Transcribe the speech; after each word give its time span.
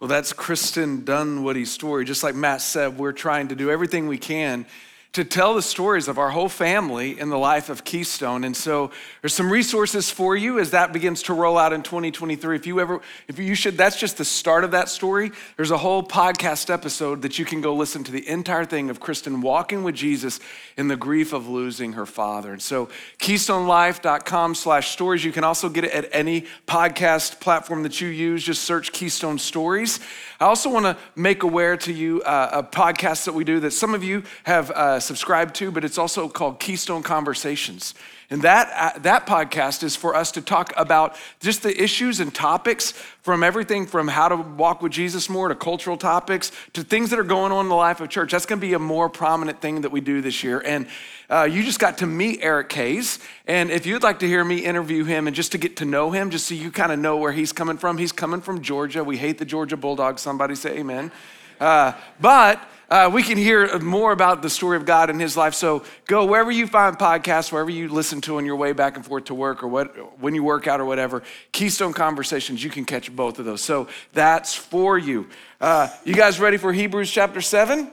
Well, 0.00 0.08
that's 0.08 0.32
Kristen 0.32 1.02
Dunwoody's 1.02 1.70
story. 1.70 2.06
Just 2.06 2.22
like 2.22 2.34
Matt 2.34 2.62
said, 2.62 2.96
we're 2.96 3.12
trying 3.12 3.48
to 3.48 3.54
do 3.54 3.70
everything 3.70 4.08
we 4.08 4.16
can 4.16 4.64
to 5.12 5.24
tell 5.24 5.54
the 5.54 5.62
stories 5.62 6.06
of 6.06 6.18
our 6.18 6.30
whole 6.30 6.48
family 6.48 7.18
in 7.18 7.30
the 7.30 7.38
life 7.38 7.68
of 7.68 7.82
Keystone. 7.82 8.44
And 8.44 8.56
so 8.56 8.92
there's 9.22 9.34
some 9.34 9.50
resources 9.50 10.08
for 10.08 10.36
you 10.36 10.60
as 10.60 10.70
that 10.70 10.92
begins 10.92 11.24
to 11.24 11.34
roll 11.34 11.58
out 11.58 11.72
in 11.72 11.82
2023. 11.82 12.54
If 12.54 12.64
you 12.64 12.78
ever, 12.78 13.00
if 13.26 13.36
you 13.36 13.56
should, 13.56 13.76
that's 13.76 13.98
just 13.98 14.18
the 14.18 14.24
start 14.24 14.62
of 14.62 14.70
that 14.70 14.88
story. 14.88 15.32
There's 15.56 15.72
a 15.72 15.78
whole 15.78 16.04
podcast 16.04 16.72
episode 16.72 17.22
that 17.22 17.40
you 17.40 17.44
can 17.44 17.60
go 17.60 17.74
listen 17.74 18.04
to 18.04 18.12
the 18.12 18.26
entire 18.28 18.64
thing 18.64 18.88
of 18.88 19.00
Kristen 19.00 19.40
walking 19.40 19.82
with 19.82 19.96
Jesus 19.96 20.38
in 20.76 20.86
the 20.86 20.96
grief 20.96 21.32
of 21.32 21.48
losing 21.48 21.94
her 21.94 22.06
father. 22.06 22.52
And 22.52 22.62
so 22.62 22.88
keystonelife.com 23.18 24.54
slash 24.54 24.90
stories. 24.90 25.24
You 25.24 25.32
can 25.32 25.42
also 25.42 25.68
get 25.68 25.82
it 25.82 25.92
at 25.92 26.08
any 26.12 26.46
podcast 26.68 27.40
platform 27.40 27.82
that 27.82 28.00
you 28.00 28.08
use. 28.08 28.44
Just 28.44 28.62
search 28.62 28.92
Keystone 28.92 29.40
Stories. 29.40 29.98
I 30.38 30.44
also 30.44 30.70
want 30.70 30.86
to 30.86 30.96
make 31.16 31.42
aware 31.42 31.76
to 31.78 31.92
you 31.92 32.22
uh, 32.22 32.50
a 32.52 32.62
podcast 32.62 33.24
that 33.24 33.34
we 33.34 33.42
do 33.42 33.58
that 33.60 33.72
some 33.72 33.92
of 33.92 34.04
you 34.04 34.22
have 34.44 34.70
uh, 34.70 34.99
subscribed 35.00 35.54
to, 35.56 35.70
but 35.70 35.84
it's 35.84 35.98
also 35.98 36.28
called 36.28 36.60
Keystone 36.60 37.02
Conversations. 37.02 37.94
And 38.32 38.42
that, 38.42 38.70
uh, 38.76 38.98
that 39.00 39.26
podcast 39.26 39.82
is 39.82 39.96
for 39.96 40.14
us 40.14 40.30
to 40.32 40.40
talk 40.40 40.72
about 40.76 41.16
just 41.40 41.64
the 41.64 41.82
issues 41.82 42.20
and 42.20 42.32
topics 42.32 42.92
from 43.22 43.42
everything 43.42 43.86
from 43.86 44.06
how 44.06 44.28
to 44.28 44.36
walk 44.36 44.82
with 44.82 44.92
Jesus 44.92 45.28
more 45.28 45.48
to 45.48 45.56
cultural 45.56 45.96
topics 45.96 46.52
to 46.74 46.84
things 46.84 47.10
that 47.10 47.18
are 47.18 47.24
going 47.24 47.50
on 47.50 47.64
in 47.64 47.68
the 47.68 47.74
life 47.74 48.00
of 48.00 48.08
church. 48.08 48.30
That's 48.30 48.46
going 48.46 48.60
to 48.60 48.66
be 48.66 48.74
a 48.74 48.78
more 48.78 49.08
prominent 49.08 49.60
thing 49.60 49.80
that 49.80 49.90
we 49.90 50.00
do 50.00 50.20
this 50.20 50.44
year. 50.44 50.62
And 50.64 50.86
uh, 51.28 51.48
you 51.50 51.64
just 51.64 51.80
got 51.80 51.98
to 51.98 52.06
meet 52.06 52.38
Eric 52.40 52.68
Case. 52.68 53.18
And 53.48 53.68
if 53.68 53.84
you'd 53.84 54.04
like 54.04 54.20
to 54.20 54.28
hear 54.28 54.44
me 54.44 54.58
interview 54.58 55.02
him 55.02 55.26
and 55.26 55.34
just 55.34 55.50
to 55.52 55.58
get 55.58 55.76
to 55.78 55.84
know 55.84 56.12
him, 56.12 56.30
just 56.30 56.46
so 56.46 56.54
you 56.54 56.70
kind 56.70 56.92
of 56.92 57.00
know 57.00 57.16
where 57.16 57.32
he's 57.32 57.52
coming 57.52 57.78
from, 57.78 57.98
he's 57.98 58.12
coming 58.12 58.40
from 58.40 58.62
Georgia. 58.62 59.02
We 59.02 59.16
hate 59.16 59.38
the 59.38 59.44
Georgia 59.44 59.76
Bulldogs. 59.76 60.22
Somebody 60.22 60.54
say 60.54 60.78
amen. 60.78 61.10
Uh, 61.58 61.92
but 62.20 62.69
uh, 62.90 63.08
we 63.12 63.22
can 63.22 63.38
hear 63.38 63.78
more 63.78 64.10
about 64.10 64.42
the 64.42 64.50
story 64.50 64.76
of 64.76 64.84
God 64.84 65.10
in 65.10 65.20
his 65.20 65.36
life. 65.36 65.54
So 65.54 65.84
go 66.06 66.24
wherever 66.24 66.50
you 66.50 66.66
find 66.66 66.98
podcasts, 66.98 67.52
wherever 67.52 67.70
you 67.70 67.88
listen 67.88 68.20
to 68.22 68.38
on 68.38 68.44
your 68.44 68.56
way 68.56 68.72
back 68.72 68.96
and 68.96 69.06
forth 69.06 69.26
to 69.26 69.34
work 69.34 69.62
or 69.62 69.68
what, 69.68 70.20
when 70.20 70.34
you 70.34 70.42
work 70.42 70.66
out 70.66 70.80
or 70.80 70.84
whatever. 70.84 71.22
Keystone 71.52 71.92
Conversations, 71.92 72.64
you 72.64 72.70
can 72.70 72.84
catch 72.84 73.14
both 73.14 73.38
of 73.38 73.44
those. 73.44 73.62
So 73.62 73.86
that's 74.12 74.54
for 74.54 74.98
you. 74.98 75.28
Uh, 75.60 75.88
you 76.04 76.14
guys 76.14 76.40
ready 76.40 76.56
for 76.56 76.72
Hebrews 76.72 77.10
chapter 77.12 77.40
7? 77.40 77.92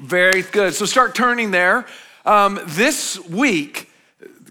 Very 0.00 0.42
good. 0.42 0.72
So 0.74 0.86
start 0.86 1.14
turning 1.14 1.50
there. 1.50 1.84
Um, 2.24 2.58
this 2.64 3.20
week, 3.28 3.90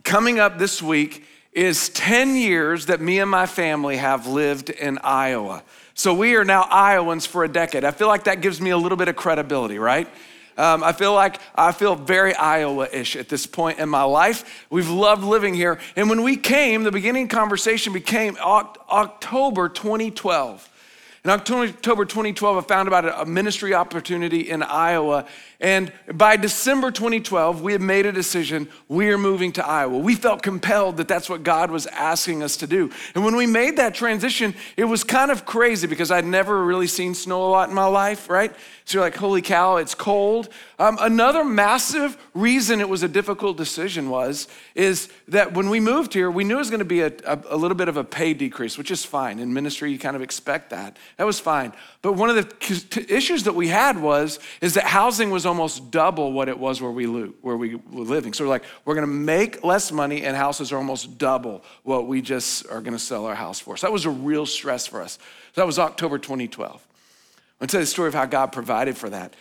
coming 0.03 0.39
up 0.39 0.59
this 0.59 0.81
week, 0.81 1.25
is 1.53 1.89
10 1.89 2.35
years 2.35 2.87
that 2.87 3.01
me 3.01 3.19
and 3.19 3.31
my 3.31 3.45
family 3.45 3.97
have 3.97 4.27
lived 4.27 4.69
in 4.69 4.99
Iowa. 4.99 5.63
So 5.97 6.13
we 6.13 6.35
are 6.35 6.43
now 6.43 6.63
Iowans 6.63 7.25
for 7.25 7.45
a 7.45 7.47
decade. 7.47 7.85
I 7.85 7.91
feel 7.91 8.09
like 8.09 8.25
that 8.25 8.41
gives 8.41 8.59
me 8.59 8.71
a 8.71 8.77
little 8.77 8.97
bit 8.97 9.07
of 9.07 9.15
credibility, 9.15 9.79
right? 9.79 10.09
Um, 10.57 10.83
I 10.83 10.91
feel 10.91 11.13
like 11.13 11.39
I 11.55 11.71
feel 11.71 11.95
very 11.95 12.35
Iowa 12.35 12.89
ish 12.91 13.15
at 13.15 13.29
this 13.29 13.47
point 13.47 13.79
in 13.79 13.87
my 13.87 14.03
life. 14.03 14.65
We've 14.69 14.89
loved 14.89 15.23
living 15.23 15.53
here. 15.53 15.79
And 15.95 16.09
when 16.09 16.23
we 16.23 16.35
came, 16.35 16.83
the 16.83 16.91
beginning 16.91 17.29
conversation 17.29 17.93
became 17.93 18.35
October 18.41 19.69
2012. 19.69 20.69
In 21.23 21.31
October 21.31 22.05
2012, 22.05 22.57
I 22.57 22.61
found 22.67 22.89
about 22.89 23.21
a 23.21 23.25
ministry 23.25 23.73
opportunity 23.73 24.49
in 24.49 24.63
Iowa. 24.63 25.25
And 25.59 25.91
by 26.13 26.35
December 26.35 26.91
2012, 26.91 27.61
we 27.61 27.71
had 27.71 27.81
made 27.81 28.05
a 28.05 28.11
decision 28.11 28.67
we 28.89 29.09
are 29.09 29.17
moving 29.17 29.51
to 29.53 29.65
Iowa. 29.65 29.97
We 29.97 30.15
felt 30.15 30.41
compelled 30.41 30.97
that 30.97 31.07
that's 31.07 31.29
what 31.29 31.43
God 31.43 31.71
was 31.71 31.87
asking 31.87 32.43
us 32.43 32.57
to 32.57 32.67
do. 32.67 32.91
And 33.13 33.23
when 33.23 33.35
we 33.35 33.47
made 33.47 33.77
that 33.77 33.95
transition, 33.95 34.53
it 34.75 34.85
was 34.85 35.03
kind 35.03 35.31
of 35.31 35.45
crazy 35.45 35.87
because 35.87 36.11
I'd 36.11 36.25
never 36.25 36.65
really 36.65 36.87
seen 36.87 37.13
snow 37.13 37.45
a 37.45 37.49
lot 37.49 37.69
in 37.69 37.75
my 37.75 37.85
life, 37.85 38.29
right? 38.29 38.53
So 38.85 38.99
you're 38.99 39.05
like, 39.05 39.15
holy 39.15 39.41
cow, 39.41 39.77
it's 39.77 39.95
cold. 39.95 40.49
Um, 40.77 40.97
another 41.01 41.43
massive 41.43 42.17
reason 42.35 42.79
it 42.81 42.87
was 42.87 43.01
a 43.01 43.07
difficult 43.07 43.57
decision 43.57 44.09
was 44.09 44.47
is 44.75 45.09
that 45.29 45.53
when 45.53 45.69
we 45.69 45.79
moved 45.79 46.13
here, 46.13 46.29
we 46.29 46.43
knew 46.43 46.55
it 46.55 46.59
was 46.59 46.69
going 46.69 46.79
to 46.79 46.85
be 46.85 47.01
a, 47.01 47.11
a, 47.25 47.39
a 47.49 47.57
little 47.57 47.75
bit 47.75 47.87
of 47.87 47.97
a 47.97 48.03
pay 48.03 48.33
decrease, 48.33 48.77
which 48.77 48.91
is 48.91 49.03
fine. 49.03 49.39
In 49.39 49.53
ministry, 49.53 49.91
you 49.91 49.97
kind 49.97 50.15
of 50.15 50.21
expect 50.21 50.69
that. 50.69 50.97
That 51.17 51.23
was 51.23 51.39
fine. 51.39 51.73
But 52.03 52.13
one 52.13 52.29
of 52.29 52.35
the 52.35 53.05
issues 53.09 53.43
that 53.45 53.55
we 53.55 53.69
had 53.69 53.99
was 53.99 54.39
is 54.61 54.75
that 54.75 54.83
housing 54.83 55.31
was 55.31 55.44
almost 55.45 55.91
double 55.91 56.31
what 56.31 56.49
it 56.49 56.57
was 56.57 56.81
where 56.81 56.91
we 56.91 57.05
where 57.05 57.57
we 57.57 57.75
were 57.75 58.03
living. 58.03 58.33
So 58.33 58.43
we're 58.43 58.49
like, 58.49 58.63
we're 58.85 58.95
going 58.95 59.07
to 59.07 59.13
make 59.13 59.63
less 59.63 59.91
money, 59.91 60.23
and 60.23 60.35
houses 60.35 60.71
are 60.71 60.77
almost 60.77 61.17
double 61.17 61.63
what 61.83 62.07
we 62.07 62.21
just 62.21 62.65
are 62.67 62.81
going 62.81 62.93
to 62.93 62.99
sell 62.99 63.25
our 63.25 63.35
house 63.35 63.59
for. 63.59 63.77
So 63.77 63.87
that 63.87 63.93
was 63.93 64.05
a 64.05 64.09
real 64.09 64.45
stress 64.45 64.87
for 64.87 65.01
us. 65.01 65.19
So 65.53 65.61
that 65.61 65.67
was 65.67 65.79
October 65.79 66.17
2012. 66.17 66.85
I'll 67.61 67.67
tell 67.67 67.79
you 67.79 67.85
the 67.85 67.89
story 67.89 68.07
of 68.07 68.13
how 68.13 68.25
God 68.25 68.47
provided 68.47 68.97
for 68.97 69.09
that. 69.09 69.33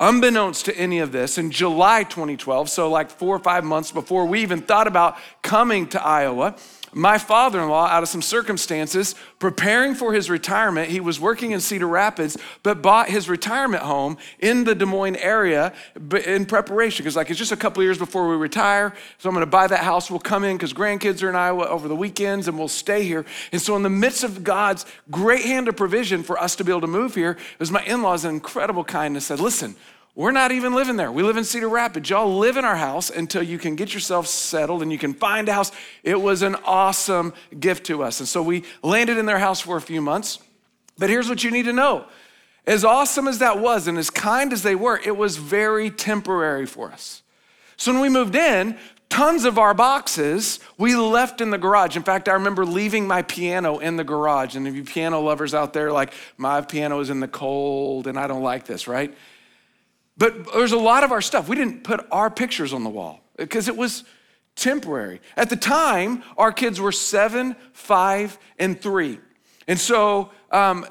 Unbeknownst 0.00 0.64
to 0.64 0.76
any 0.76 0.98
of 0.98 1.12
this, 1.12 1.38
in 1.38 1.50
July 1.50 2.02
2012, 2.02 2.68
so 2.68 2.90
like 2.90 3.08
four 3.10 3.36
or 3.36 3.38
five 3.38 3.62
months 3.62 3.92
before 3.92 4.26
we 4.26 4.42
even 4.42 4.60
thought 4.60 4.88
about 4.88 5.16
coming 5.42 5.86
to 5.90 6.04
Iowa, 6.04 6.56
my 6.94 7.16
father 7.16 7.60
in 7.60 7.68
law, 7.68 7.86
out 7.86 8.02
of 8.02 8.08
some 8.08 8.20
circumstances, 8.22 9.14
preparing 9.38 9.94
for 9.94 10.12
his 10.12 10.28
retirement, 10.28 10.90
he 10.90 11.00
was 11.00 11.18
working 11.18 11.52
in 11.52 11.60
Cedar 11.60 11.88
Rapids, 11.88 12.36
but 12.62 12.82
bought 12.82 13.08
his 13.08 13.28
retirement 13.28 13.82
home 13.82 14.18
in 14.38 14.64
the 14.64 14.74
Des 14.74 14.84
Moines 14.84 15.16
area 15.16 15.72
in 16.26 16.44
preparation. 16.44 17.02
Because, 17.02 17.16
like, 17.16 17.30
it's 17.30 17.38
just 17.38 17.52
a 17.52 17.56
couple 17.56 17.82
years 17.82 17.98
before 17.98 18.28
we 18.28 18.36
retire. 18.36 18.94
So, 19.18 19.28
I'm 19.28 19.34
going 19.34 19.46
to 19.46 19.50
buy 19.50 19.66
that 19.66 19.80
house. 19.80 20.10
We'll 20.10 20.20
come 20.20 20.44
in 20.44 20.56
because 20.56 20.72
grandkids 20.72 21.22
are 21.22 21.30
in 21.30 21.36
Iowa 21.36 21.66
over 21.66 21.88
the 21.88 21.96
weekends 21.96 22.46
and 22.48 22.58
we'll 22.58 22.68
stay 22.68 23.04
here. 23.04 23.24
And 23.52 23.60
so, 23.60 23.74
in 23.76 23.82
the 23.82 23.90
midst 23.90 24.22
of 24.22 24.44
God's 24.44 24.84
great 25.10 25.44
hand 25.44 25.68
of 25.68 25.76
provision 25.76 26.22
for 26.22 26.38
us 26.38 26.56
to 26.56 26.64
be 26.64 26.72
able 26.72 26.82
to 26.82 26.86
move 26.86 27.14
here, 27.14 27.32
it 27.32 27.58
was 27.58 27.70
my 27.70 27.82
in 27.84 28.02
laws, 28.02 28.24
incredible 28.24 28.84
kindness, 28.84 29.26
said, 29.26 29.40
Listen, 29.40 29.76
we're 30.14 30.32
not 30.32 30.52
even 30.52 30.74
living 30.74 30.96
there. 30.96 31.10
We 31.10 31.22
live 31.22 31.38
in 31.38 31.44
Cedar 31.44 31.68
Rapids. 31.68 32.10
Y'all 32.10 32.36
live 32.38 32.58
in 32.58 32.64
our 32.64 32.76
house 32.76 33.08
until 33.08 33.42
you 33.42 33.58
can 33.58 33.76
get 33.76 33.94
yourself 33.94 34.26
settled 34.26 34.82
and 34.82 34.92
you 34.92 34.98
can 34.98 35.14
find 35.14 35.48
a 35.48 35.54
house. 35.54 35.72
It 36.02 36.20
was 36.20 36.42
an 36.42 36.56
awesome 36.64 37.32
gift 37.58 37.86
to 37.86 38.02
us. 38.02 38.20
And 38.20 38.28
so 38.28 38.42
we 38.42 38.64
landed 38.82 39.16
in 39.16 39.24
their 39.24 39.38
house 39.38 39.60
for 39.60 39.78
a 39.78 39.80
few 39.80 40.02
months. 40.02 40.38
But 40.98 41.08
here's 41.08 41.30
what 41.30 41.42
you 41.42 41.50
need 41.50 41.64
to 41.64 41.72
know 41.72 42.06
as 42.66 42.84
awesome 42.84 43.26
as 43.26 43.38
that 43.38 43.58
was 43.58 43.88
and 43.88 43.98
as 43.98 44.10
kind 44.10 44.52
as 44.52 44.62
they 44.62 44.74
were, 44.74 45.00
it 45.04 45.16
was 45.16 45.36
very 45.36 45.90
temporary 45.90 46.66
for 46.66 46.92
us. 46.92 47.22
So 47.76 47.92
when 47.92 48.02
we 48.02 48.08
moved 48.08 48.36
in, 48.36 48.76
tons 49.08 49.44
of 49.44 49.58
our 49.58 49.74
boxes 49.74 50.60
we 50.78 50.94
left 50.94 51.40
in 51.40 51.50
the 51.50 51.58
garage. 51.58 51.96
In 51.96 52.02
fact, 52.02 52.28
I 52.28 52.34
remember 52.34 52.64
leaving 52.64 53.06
my 53.06 53.22
piano 53.22 53.78
in 53.78 53.96
the 53.96 54.04
garage. 54.04 54.56
And 54.56 54.68
if 54.68 54.74
you 54.74 54.84
piano 54.84 55.20
lovers 55.20 55.54
out 55.54 55.72
there, 55.72 55.90
like 55.90 56.12
my 56.36 56.60
piano 56.60 57.00
is 57.00 57.10
in 57.10 57.20
the 57.20 57.28
cold 57.28 58.06
and 58.06 58.18
I 58.18 58.26
don't 58.26 58.42
like 58.42 58.64
this, 58.64 58.86
right? 58.86 59.12
But 60.16 60.52
there's 60.52 60.72
a 60.72 60.78
lot 60.78 61.04
of 61.04 61.12
our 61.12 61.22
stuff. 61.22 61.48
We 61.48 61.56
didn't 61.56 61.84
put 61.84 62.06
our 62.10 62.30
pictures 62.30 62.72
on 62.72 62.84
the 62.84 62.90
wall 62.90 63.20
because 63.36 63.68
it 63.68 63.76
was 63.76 64.04
temporary. 64.56 65.20
At 65.36 65.50
the 65.50 65.56
time, 65.56 66.22
our 66.36 66.52
kids 66.52 66.80
were 66.80 66.92
seven, 66.92 67.56
five, 67.72 68.38
and 68.58 68.80
three. 68.80 69.18
And 69.66 69.78
so, 69.78 70.30
um, 70.50 70.86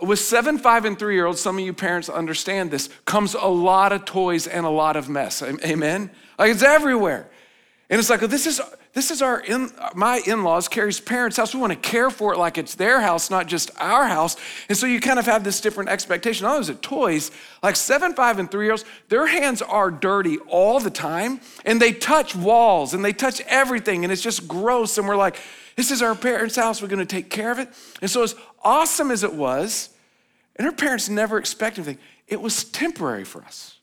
with 0.00 0.18
seven, 0.18 0.56
five, 0.58 0.84
and 0.84 0.98
three 0.98 1.14
year 1.14 1.26
olds, 1.26 1.40
some 1.40 1.58
of 1.58 1.64
you 1.64 1.72
parents 1.72 2.08
understand 2.08 2.70
this, 2.70 2.88
comes 3.04 3.34
a 3.34 3.46
lot 3.46 3.92
of 3.92 4.04
toys 4.04 4.46
and 4.46 4.64
a 4.64 4.70
lot 4.70 4.96
of 4.96 5.08
mess. 5.08 5.42
Amen? 5.42 6.10
Like 6.38 6.52
it's 6.52 6.62
everywhere. 6.62 7.28
And 7.90 7.98
it's 7.98 8.08
like, 8.08 8.20
this 8.20 8.46
is 8.46 8.60
this 8.92 9.12
is 9.12 9.22
our 9.22 9.40
in, 9.40 9.70
my 9.94 10.20
in-laws 10.26 10.66
carrie's 10.66 10.98
parents 10.98 11.36
house. 11.36 11.54
We 11.54 11.60
want 11.60 11.72
to 11.72 11.78
care 11.78 12.10
for 12.10 12.34
it 12.34 12.38
like 12.38 12.58
it's 12.58 12.74
their 12.74 13.00
house 13.00 13.30
not 13.30 13.46
just 13.46 13.70
our 13.78 14.06
house. 14.06 14.36
And 14.68 14.76
so 14.76 14.86
you 14.86 15.00
kind 15.00 15.18
of 15.18 15.26
have 15.26 15.44
this 15.44 15.60
different 15.60 15.90
expectation. 15.90 16.46
Oh 16.46 16.58
is 16.58 16.68
it 16.68 16.82
toys? 16.82 17.30
Like 17.62 17.76
seven 17.76 18.14
five 18.14 18.40
and 18.40 18.50
three 18.50 18.64
year 18.64 18.72
olds 18.72 18.84
their 19.08 19.26
hands 19.26 19.62
are 19.62 19.92
dirty 19.92 20.38
all 20.48 20.80
the 20.80 20.90
time 20.90 21.40
and 21.64 21.80
they 21.80 21.92
touch 21.92 22.34
walls 22.34 22.92
and 22.92 23.04
they 23.04 23.12
touch 23.12 23.40
everything 23.42 24.04
and 24.04 24.12
it's 24.12 24.22
just 24.22 24.48
gross 24.48 24.98
and 24.98 25.06
we're 25.06 25.16
like 25.16 25.36
this 25.76 25.92
is 25.92 26.02
our 26.02 26.16
parents 26.16 26.56
house 26.56 26.82
we're 26.82 26.88
going 26.88 26.98
to 26.98 27.06
take 27.06 27.30
care 27.30 27.52
of 27.52 27.60
it. 27.60 27.68
And 28.02 28.10
so 28.10 28.24
as 28.24 28.34
awesome 28.64 29.12
as 29.12 29.22
it 29.22 29.34
was 29.34 29.90
and 30.56 30.66
her 30.66 30.72
parents 30.72 31.08
never 31.08 31.38
expected 31.38 31.86
anything 31.86 32.02
it 32.26 32.40
was 32.40 32.64
temporary 32.64 33.24
for 33.24 33.42
us 33.42 33.79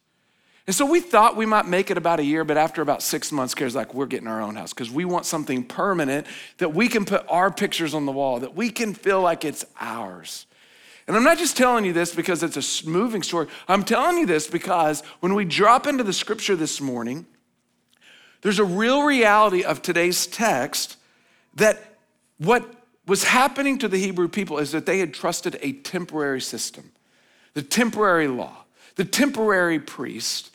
and 0.67 0.75
so 0.75 0.85
we 0.85 0.99
thought 0.99 1.37
we 1.37 1.45
might 1.45 1.65
make 1.65 1.89
it 1.89 1.97
about 1.97 2.19
a 2.19 2.23
year, 2.25 2.43
but 2.43 2.57
after 2.57 2.81
about 2.81 3.01
six 3.01 3.31
months, 3.31 3.55
Kara's 3.55 3.73
like, 3.73 3.93
we're 3.93 4.05
getting 4.05 4.27
our 4.27 4.41
own 4.41 4.57
house 4.57 4.73
because 4.73 4.91
we 4.91 5.05
want 5.05 5.25
something 5.25 5.63
permanent 5.63 6.27
that 6.57 6.73
we 6.73 6.89
can 6.89 7.05
put 7.05 7.25
our 7.29 7.49
pictures 7.49 7.93
on 7.93 8.05
the 8.05 8.11
wall, 8.11 8.41
that 8.41 8.53
we 8.53 8.69
can 8.69 8.93
feel 8.93 9.21
like 9.21 9.45
it's 9.45 9.63
ours. 9.79 10.45
And 11.07 11.15
I'm 11.15 11.23
not 11.23 11.37
just 11.37 11.55
telling 11.55 11.85
you 11.85 11.93
this 11.93 12.13
because 12.13 12.43
it's 12.43 12.83
a 12.83 12.89
moving 12.89 13.23
story. 13.23 13.47
I'm 13.69 13.85
telling 13.85 14.17
you 14.17 14.25
this 14.25 14.47
because 14.47 15.03
when 15.21 15.33
we 15.35 15.45
drop 15.45 15.87
into 15.87 16.03
the 16.03 16.11
scripture 16.11 16.57
this 16.57 16.81
morning, 16.81 17.25
there's 18.41 18.59
a 18.59 18.65
real 18.65 19.03
reality 19.03 19.63
of 19.63 19.81
today's 19.81 20.27
text 20.27 20.97
that 21.55 21.97
what 22.39 22.69
was 23.07 23.23
happening 23.23 23.77
to 23.79 23.87
the 23.87 23.97
Hebrew 23.97 24.27
people 24.27 24.57
is 24.57 24.73
that 24.73 24.85
they 24.85 24.99
had 24.99 25.13
trusted 25.13 25.57
a 25.61 25.71
temporary 25.71 26.41
system, 26.41 26.91
the 27.53 27.61
temporary 27.61 28.27
law, 28.27 28.65
the 28.95 29.05
temporary 29.05 29.79
priest, 29.79 30.51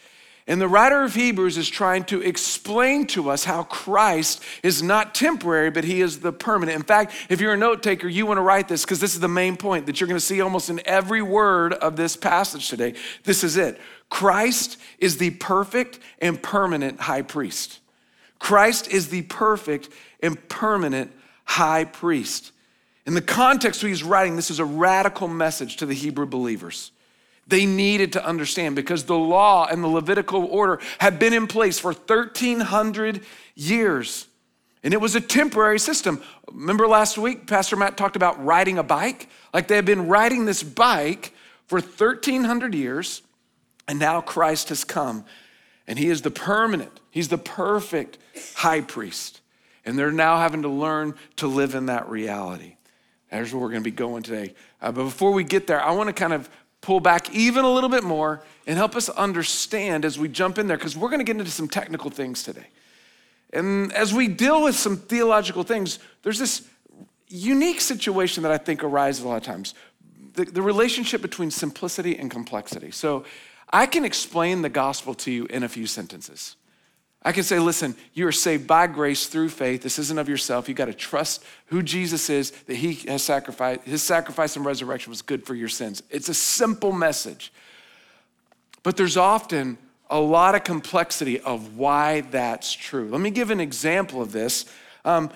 And 0.47 0.61
the 0.61 0.69
writer 0.69 1.03
of 1.03 1.15
Hebrews 1.15 1.56
is 1.56 1.69
trying 1.69 2.03
to 2.05 2.21
explain 2.21 3.06
to 3.09 3.31
us 3.31 3.44
how 3.44 3.62
Christ 3.62 4.43
is 4.65 4.83
not 4.83 5.15
temporary, 5.15 5.71
but 5.71 5.85
he 5.85 6.00
is 6.00 6.19
the 6.19 6.33
permanent. 6.33 6.77
In 6.77 6.83
fact, 6.83 7.15
if 7.29 7.41
you're 7.41 7.55
a 7.55 7.56
note 7.56 7.83
taker, 7.83 8.09
you 8.09 8.27
want 8.27 8.39
to 8.39 8.43
write 8.43 8.67
this 8.67 8.85
because 8.85 8.99
this 8.99 9.15
is 9.15 9.21
the 9.21 9.29
main 9.29 9.56
point 9.56 9.87
that 9.87 10.00
you're 10.00 10.09
going 10.09 10.19
to 10.19 10.25
see 10.25 10.41
almost 10.41 10.69
in 10.69 10.81
every 10.85 11.23
word 11.23 11.75
of 11.75 11.94
this 11.94 12.17
passage 12.17 12.69
today. 12.69 12.94
This 13.23 13.44
is 13.44 13.56
it 13.56 13.79
Christ 14.11 14.79
is 14.99 15.19
the 15.19 15.31
perfect 15.31 16.00
and 16.19 16.43
permanent 16.43 17.00
high 17.00 17.23
priest. 17.23 17.79
Christ 18.41 18.89
is 18.89 19.09
the 19.09 19.23
perfect 19.23 19.89
and 20.21 20.49
permanent 20.49 21.12
high 21.44 21.85
priest. 21.85 22.50
In 23.06 23.15
the 23.15 23.23
context 23.23 23.81
he's 23.81 24.03
writing, 24.03 24.35
this 24.35 24.50
is 24.50 24.59
a 24.59 24.65
radical 24.65 25.29
message 25.29 25.77
to 25.77 25.87
the 25.87 25.94
Hebrew 25.94 26.27
believers. 26.27 26.91
They 27.53 27.67
needed 27.67 28.15
to 28.15 28.25
understand 28.25 28.77
because 28.77 29.05
the 29.05 29.19
law 29.19 29.67
and 29.71 29.85
the 29.85 29.89
Levitical 29.89 30.47
order 30.47 30.81
had 30.97 31.19
been 31.19 31.35
in 31.35 31.47
place 31.47 31.79
for 31.79 31.93
1,300 31.93 33.21
years. 33.55 34.27
And 34.83 34.95
it 34.95 35.03
was 35.03 35.17
a 35.17 35.21
temporary 35.21 35.79
system. 35.79 36.23
Remember 36.51 36.89
last 36.89 37.19
week, 37.19 37.47
Pastor 37.47 37.77
Matt 37.77 37.99
talked 37.99 38.17
about 38.17 38.43
riding 38.43 38.79
a 38.79 38.83
bike? 38.83 39.29
Like 39.53 39.69
they 39.69 39.77
had 39.77 39.85
been 39.85 40.09
riding 40.09 40.47
this 40.47 40.63
bike 40.63 41.35
for 41.67 41.79
1,300 41.79 42.75
years, 42.75 43.21
and 43.87 43.99
now 43.99 44.23
Christ 44.23 44.71
has 44.71 44.83
come. 44.83 45.27
And 45.87 45.99
he 45.99 46.09
is 46.09 46.23
the 46.23 46.31
permanent, 46.31 47.01
he's 47.11 47.29
the 47.29 47.37
perfect 47.37 48.17
high 48.55 48.81
priest. 48.81 49.43
And 49.85 49.99
they're 49.99 50.11
now 50.11 50.39
having 50.39 50.63
to 50.63 50.71
learn 50.71 51.17
to 51.37 51.49
live 51.49 51.75
in 51.75 51.85
that 51.87 52.09
reality. 52.09 52.77
That's 53.31 53.53
where 53.53 53.61
we're 53.61 53.71
going 53.71 53.83
to 53.83 53.91
be 53.91 53.95
going 53.95 54.23
today. 54.23 54.55
Uh, 54.81 54.93
but 54.93 55.05
before 55.05 55.33
we 55.33 55.45
get 55.45 55.67
there, 55.67 55.83
I 55.83 55.93
want 55.93 56.09
to 56.09 56.13
kind 56.13 56.33
of 56.33 56.49
pull 56.82 57.00
back 57.00 57.34
even 57.34 57.64
a 57.64 57.70
little 57.70 57.88
bit 57.88 58.05
more 58.05 58.44
and 58.67 58.76
help 58.76 58.94
us 58.94 59.08
understand 59.08 60.05
as 60.05 60.19
we 60.19 60.29
jump 60.29 60.58
in 60.58 60.67
there, 60.67 60.76
because 60.76 60.96
we're 60.96 61.08
going 61.08 61.20
to 61.20 61.25
get 61.25 61.37
into 61.37 61.50
some 61.50 61.69
technical 61.69 62.11
things 62.11 62.43
today. 62.43 62.67
And 63.52 63.93
as 63.93 64.12
we 64.12 64.29
deal 64.29 64.62
with 64.62 64.76
some 64.76 64.96
theological 64.96 65.62
things, 65.62 65.99
there's 66.23 66.38
this 66.38 66.69
unique 67.29 67.81
situation 67.81 68.43
that 68.43 68.52
I 68.52 68.58
think 68.58 68.84
arises 68.84 69.25
a 69.25 69.29
lot 69.29 69.37
of 69.37 69.43
times 69.43 69.75
the, 70.34 70.44
the 70.44 70.62
relationship 70.62 71.23
between 71.23 71.50
simplicity 71.50 72.19
and 72.19 72.31
complexity. 72.31 72.90
So 72.90 73.25
I 73.70 73.87
can 73.87 74.05
explain 74.05 74.62
the 74.62 74.69
gospel 74.69 75.14
to 75.14 75.31
you 75.31 75.46
in 75.46 75.62
a 75.62 75.69
few 75.69 75.87
sentences. 75.87 76.56
I 77.25 77.33
can 77.33 77.45
say, 77.45 77.59
listen, 77.59 77.95
you 78.15 78.27
are 78.27 78.33
saved 78.33 78.67
by 78.67 78.89
grace 78.89 79.27
through 79.27 79.51
faith. 79.51 79.83
This 79.83 79.99
isn't 79.99 80.19
of 80.19 80.29
yourself. 80.29 80.69
You 80.69 80.75
got 80.75 80.87
to 80.87 80.95
trust 80.95 81.45
who 81.67 81.83
Jesus 81.83 82.29
is, 82.29 82.51
that 82.51 82.75
he 82.75 82.95
has 83.09 83.23
sacrificed. 83.23 83.83
His 83.83 84.03
sacrifice 84.03 84.57
and 84.57 84.65
resurrection 84.65 85.11
was 85.11 85.23
good 85.23 85.47
for 85.47 85.55
your 85.55 85.69
sins. 85.69 86.03
It's 86.11 86.29
a 86.29 86.35
simple 86.35 86.93
message. 86.93 87.53
But 88.83 88.97
there's 88.97 89.17
often 89.17 89.79
a 90.11 90.21
lot 90.21 90.55
of 90.55 90.65
complexity 90.65 91.41
of 91.41 91.77
why 91.77 92.23
that's 92.23 92.73
true. 92.73 93.09
Let 93.09 93.21
me 93.21 93.31
give 93.31 93.51
an 93.51 93.61
example 93.61 94.21
of 94.21 94.33
this. 94.33 94.67
Um, 95.05 95.31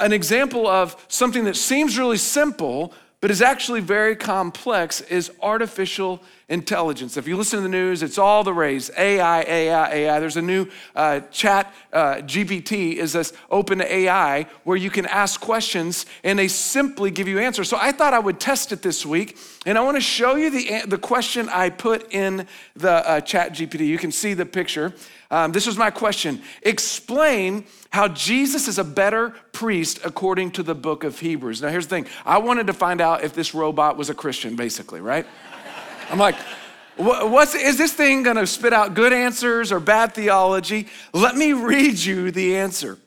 an 0.00 0.12
example 0.12 0.66
of 0.66 1.04
something 1.08 1.44
that 1.44 1.56
seems 1.56 1.98
really 1.98 2.16
simple, 2.16 2.92
but 3.20 3.30
is 3.30 3.42
actually 3.42 3.80
very 3.80 4.16
complex 4.16 5.00
is 5.02 5.30
artificial 5.40 6.22
intelligence. 6.48 7.16
If 7.16 7.26
you 7.26 7.36
listen 7.36 7.58
to 7.58 7.62
the 7.64 7.68
news, 7.68 8.04
it's 8.04 8.18
all 8.18 8.44
the 8.44 8.52
rage 8.52 8.88
AI, 8.96 9.42
AI, 9.42 9.92
AI. 9.92 10.20
There's 10.20 10.36
a 10.36 10.42
new 10.42 10.68
uh, 10.94 11.20
chat, 11.32 11.74
uh, 11.92 12.16
GPT 12.16 12.94
is 12.94 13.14
this 13.14 13.32
open 13.50 13.82
AI 13.82 14.46
where 14.62 14.76
you 14.76 14.88
can 14.88 15.06
ask 15.06 15.40
questions 15.40 16.06
and 16.22 16.38
they 16.38 16.46
simply 16.46 17.10
give 17.10 17.26
you 17.26 17.40
answers. 17.40 17.68
So 17.68 17.76
I 17.80 17.90
thought 17.90 18.14
I 18.14 18.20
would 18.20 18.38
test 18.38 18.70
it 18.70 18.80
this 18.80 19.04
week 19.04 19.36
and 19.64 19.76
I 19.76 19.80
want 19.80 19.96
to 19.96 20.00
show 20.00 20.36
you 20.36 20.50
the, 20.50 20.86
the 20.86 20.98
question 20.98 21.48
I 21.48 21.68
put 21.68 22.12
in 22.14 22.46
the 22.76 22.92
uh, 22.92 23.20
chat 23.22 23.52
GPT. 23.52 23.84
You 23.86 23.98
can 23.98 24.12
see 24.12 24.32
the 24.32 24.46
picture. 24.46 24.94
Um, 25.32 25.50
this 25.50 25.66
was 25.66 25.76
my 25.76 25.90
question. 25.90 26.42
Explain 26.62 27.64
how 27.90 28.06
Jesus 28.06 28.68
is 28.68 28.78
a 28.78 28.84
better 28.84 29.30
priest 29.50 29.98
according 30.04 30.52
to 30.52 30.62
the 30.62 30.76
book 30.76 31.02
of 31.02 31.18
Hebrews. 31.18 31.60
Now, 31.60 31.70
here's 31.70 31.86
the 31.86 31.96
thing 31.96 32.06
I 32.24 32.38
wanted 32.38 32.68
to 32.68 32.72
find 32.72 33.00
out 33.00 33.24
if 33.24 33.34
this 33.34 33.52
robot 33.52 33.96
was 33.96 34.10
a 34.10 34.14
Christian, 34.14 34.54
basically, 34.54 35.00
right? 35.00 35.26
I'm 36.10 36.18
like, 36.18 36.36
What's, 36.96 37.54
is 37.54 37.76
this 37.76 37.92
thing 37.92 38.22
gonna 38.22 38.46
spit 38.46 38.72
out 38.72 38.94
good 38.94 39.12
answers 39.12 39.70
or 39.70 39.80
bad 39.80 40.14
theology? 40.14 40.86
Let 41.12 41.36
me 41.36 41.52
read 41.52 41.98
you 41.98 42.30
the 42.30 42.56
answer. 42.56 42.98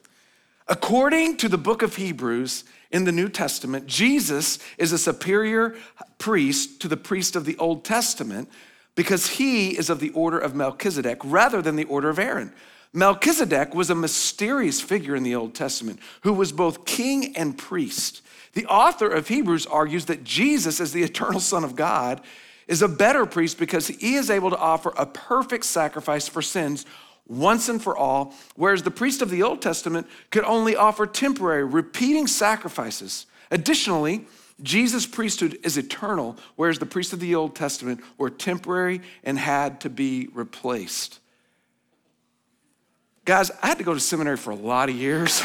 According 0.67 1.37
to 1.37 1.49
the 1.49 1.57
book 1.57 1.81
of 1.81 1.95
Hebrews 1.95 2.65
in 2.91 3.05
the 3.05 3.11
New 3.11 3.29
Testament, 3.29 3.87
Jesus 3.87 4.59
is 4.77 4.91
a 4.91 4.99
superior 4.99 5.75
priest 6.19 6.79
to 6.81 6.87
the 6.87 6.97
priest 6.97 7.35
of 7.35 7.45
the 7.45 7.57
Old 7.57 7.83
Testament 7.83 8.47
because 8.93 9.25
he 9.25 9.75
is 9.75 9.89
of 9.89 9.99
the 9.99 10.11
order 10.11 10.37
of 10.37 10.53
Melchizedek 10.53 11.19
rather 11.23 11.59
than 11.59 11.75
the 11.75 11.85
order 11.85 12.09
of 12.09 12.19
Aaron. 12.19 12.53
Melchizedek 12.93 13.73
was 13.73 13.89
a 13.89 13.95
mysterious 13.95 14.81
figure 14.81 15.15
in 15.15 15.23
the 15.23 15.33
Old 15.33 15.55
Testament 15.55 15.99
who 16.21 16.33
was 16.33 16.51
both 16.51 16.85
king 16.85 17.35
and 17.35 17.57
priest. 17.57 18.21
The 18.53 18.67
author 18.67 19.09
of 19.09 19.27
Hebrews 19.27 19.65
argues 19.65 20.05
that 20.05 20.23
Jesus, 20.23 20.79
as 20.79 20.93
the 20.93 21.03
eternal 21.03 21.39
Son 21.39 21.63
of 21.63 21.75
God, 21.75 22.21
is 22.69 22.81
a 22.83 22.87
better 22.87 23.25
priest 23.25 23.57
because 23.57 23.87
he 23.87 24.13
is 24.13 24.29
able 24.29 24.51
to 24.51 24.57
offer 24.57 24.93
a 24.95 25.05
perfect 25.05 25.65
sacrifice 25.65 26.29
for 26.29 26.41
sins 26.41 26.85
once 27.27 27.67
and 27.67 27.81
for 27.81 27.97
all, 27.97 28.33
whereas 28.55 28.83
the 28.83 28.91
priest 28.91 29.23
of 29.23 29.31
the 29.31 29.41
Old 29.43 29.61
Testament 29.61 30.07
could 30.29 30.43
only 30.43 30.75
offer 30.75 31.07
temporary, 31.07 31.65
repeating 31.65 32.27
sacrifices. 32.27 33.25
Additionally, 33.49 34.27
Jesus' 34.61 35.07
priesthood 35.07 35.57
is 35.63 35.77
eternal, 35.77 36.37
whereas 36.57 36.77
the 36.77 36.85
priests 36.85 37.11
of 37.11 37.19
the 37.19 37.33
Old 37.33 37.55
Testament 37.55 38.01
were 38.19 38.29
temporary 38.29 39.01
and 39.23 39.39
had 39.39 39.81
to 39.81 39.89
be 39.89 40.29
replaced. 40.33 41.19
Guys, 43.25 43.49
I 43.63 43.67
had 43.67 43.79
to 43.79 43.83
go 43.83 43.95
to 43.95 43.99
seminary 43.99 44.37
for 44.37 44.51
a 44.51 44.55
lot 44.55 44.89
of 44.89 44.95
years. 44.95 45.41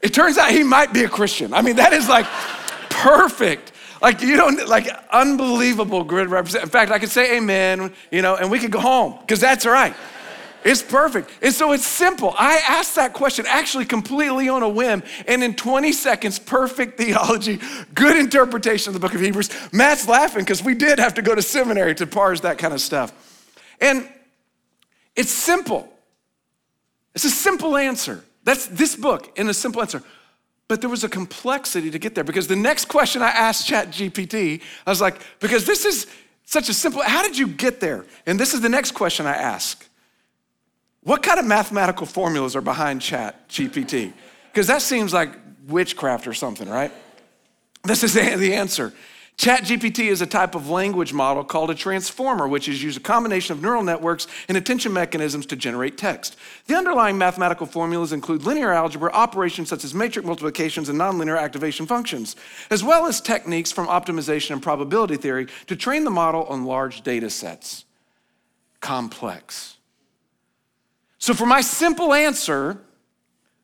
it 0.00 0.14
turns 0.14 0.38
out 0.38 0.52
he 0.52 0.62
might 0.62 0.92
be 0.92 1.02
a 1.02 1.08
Christian. 1.08 1.52
I 1.52 1.62
mean, 1.62 1.76
that 1.76 1.92
is 1.92 2.08
like 2.08 2.26
perfect 2.92 3.72
like 4.02 4.20
you 4.20 4.36
don't 4.36 4.68
like 4.68 4.88
unbelievable 5.10 6.02
grid 6.02 6.28
represent. 6.28 6.64
In 6.64 6.70
fact, 6.70 6.90
I 6.90 6.98
could 6.98 7.08
say 7.08 7.36
amen, 7.36 7.94
you 8.10 8.20
know, 8.20 8.36
and 8.36 8.50
we 8.50 8.58
could 8.58 8.72
go 8.72 8.80
home 8.80 9.18
because 9.20 9.40
that's 9.40 9.64
right. 9.64 9.94
It's 10.64 10.82
perfect. 10.82 11.30
And 11.40 11.52
so 11.52 11.72
it's 11.72 11.86
simple. 11.86 12.34
I 12.38 12.60
asked 12.68 12.94
that 12.94 13.14
question 13.14 13.46
actually 13.48 13.84
completely 13.84 14.48
on 14.48 14.62
a 14.62 14.68
whim. 14.68 15.02
And 15.26 15.42
in 15.42 15.54
20 15.54 15.90
seconds, 15.92 16.38
perfect 16.38 16.98
theology, 16.98 17.60
good 17.94 18.16
interpretation 18.16 18.90
of 18.90 18.94
the 18.94 19.00
book 19.00 19.14
of 19.14 19.20
Hebrews. 19.20 19.50
Matt's 19.72 20.06
laughing 20.06 20.42
because 20.42 20.62
we 20.62 20.74
did 20.74 20.98
have 20.98 21.14
to 21.14 21.22
go 21.22 21.34
to 21.34 21.42
seminary 21.42 21.94
to 21.96 22.06
parse 22.06 22.40
that 22.40 22.58
kind 22.58 22.72
of 22.72 22.80
stuff. 22.80 23.12
And 23.80 24.08
it's 25.16 25.32
simple. 25.32 25.88
It's 27.14 27.24
a 27.24 27.30
simple 27.30 27.76
answer. 27.76 28.24
That's 28.44 28.66
this 28.66 28.94
book 28.94 29.36
in 29.36 29.48
a 29.48 29.54
simple 29.54 29.82
answer. 29.82 30.02
But 30.72 30.80
there 30.80 30.88
was 30.88 31.04
a 31.04 31.08
complexity 31.10 31.90
to 31.90 31.98
get 31.98 32.14
there 32.14 32.24
because 32.24 32.46
the 32.46 32.56
next 32.56 32.86
question 32.86 33.20
I 33.20 33.28
asked 33.28 33.68
ChatGPT, 33.68 34.62
I 34.86 34.90
was 34.90 35.02
like, 35.02 35.20
because 35.38 35.66
this 35.66 35.84
is 35.84 36.06
such 36.46 36.70
a 36.70 36.72
simple, 36.72 37.02
how 37.02 37.22
did 37.22 37.36
you 37.36 37.46
get 37.46 37.78
there? 37.78 38.06
And 38.24 38.40
this 38.40 38.54
is 38.54 38.62
the 38.62 38.70
next 38.70 38.92
question 38.92 39.26
I 39.26 39.34
ask. 39.34 39.86
What 41.02 41.22
kind 41.22 41.38
of 41.38 41.44
mathematical 41.44 42.06
formulas 42.06 42.56
are 42.56 42.62
behind 42.62 43.02
ChatGPT? 43.02 44.14
Because 44.50 44.66
that 44.68 44.80
seems 44.80 45.12
like 45.12 45.34
witchcraft 45.68 46.26
or 46.26 46.32
something, 46.32 46.70
right? 46.70 46.90
This 47.84 48.02
is 48.02 48.14
the 48.14 48.54
answer. 48.54 48.94
ChatGPT 49.38 50.06
is 50.06 50.22
a 50.22 50.26
type 50.26 50.54
of 50.54 50.70
language 50.70 51.12
model 51.12 51.42
called 51.42 51.70
a 51.70 51.74
transformer, 51.74 52.46
which 52.46 52.68
is 52.68 52.82
used 52.82 52.98
a 52.98 53.00
combination 53.00 53.56
of 53.56 53.62
neural 53.62 53.82
networks 53.82 54.28
and 54.46 54.56
attention 54.56 54.92
mechanisms 54.92 55.46
to 55.46 55.56
generate 55.56 55.98
text. 55.98 56.36
The 56.66 56.76
underlying 56.76 57.18
mathematical 57.18 57.66
formulas 57.66 58.12
include 58.12 58.44
linear 58.44 58.72
algebra, 58.72 59.10
operations 59.12 59.68
such 59.68 59.82
as 59.84 59.94
matrix 59.94 60.26
multiplications 60.26 60.88
and 60.88 60.98
nonlinear 60.98 61.40
activation 61.40 61.86
functions, 61.86 62.36
as 62.70 62.84
well 62.84 63.06
as 63.06 63.20
techniques 63.20 63.72
from 63.72 63.88
optimization 63.88 64.52
and 64.52 64.62
probability 64.62 65.16
theory 65.16 65.48
to 65.66 65.74
train 65.74 66.04
the 66.04 66.10
model 66.10 66.44
on 66.44 66.64
large 66.64 67.02
data 67.02 67.28
sets. 67.28 67.84
Complex. 68.80 69.76
So, 71.18 71.34
for 71.34 71.46
my 71.46 71.62
simple 71.62 72.14
answer, 72.14 72.80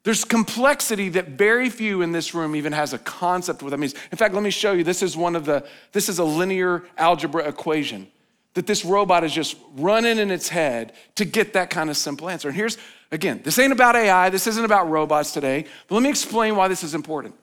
there's 0.08 0.24
complexity 0.24 1.10
that 1.10 1.28
very 1.28 1.68
few 1.68 2.00
in 2.00 2.12
this 2.12 2.32
room 2.32 2.56
even 2.56 2.72
has 2.72 2.94
a 2.94 2.98
concept 2.98 3.60
of 3.60 3.64
what 3.64 3.72
that 3.72 3.76
means. 3.76 3.94
In 4.10 4.16
fact, 4.16 4.32
let 4.32 4.42
me 4.42 4.48
show 4.48 4.72
you. 4.72 4.82
This 4.82 5.02
is 5.02 5.18
one 5.18 5.36
of 5.36 5.44
the, 5.44 5.66
this 5.92 6.08
is 6.08 6.18
a 6.18 6.24
linear 6.24 6.84
algebra 6.96 7.46
equation 7.46 8.08
that 8.54 8.66
this 8.66 8.86
robot 8.86 9.22
is 9.22 9.34
just 9.34 9.58
running 9.76 10.16
in 10.16 10.30
its 10.30 10.48
head 10.48 10.94
to 11.16 11.26
get 11.26 11.52
that 11.52 11.68
kind 11.68 11.90
of 11.90 11.96
simple 11.98 12.30
answer. 12.30 12.48
And 12.48 12.56
here's, 12.56 12.78
again, 13.12 13.42
this 13.44 13.58
ain't 13.58 13.70
about 13.70 13.96
AI, 13.96 14.30
this 14.30 14.46
isn't 14.46 14.64
about 14.64 14.88
robots 14.88 15.34
today, 15.34 15.66
but 15.88 15.96
let 15.96 16.02
me 16.02 16.08
explain 16.08 16.56
why 16.56 16.68
this 16.68 16.82
is 16.82 16.94
important. 16.94 17.34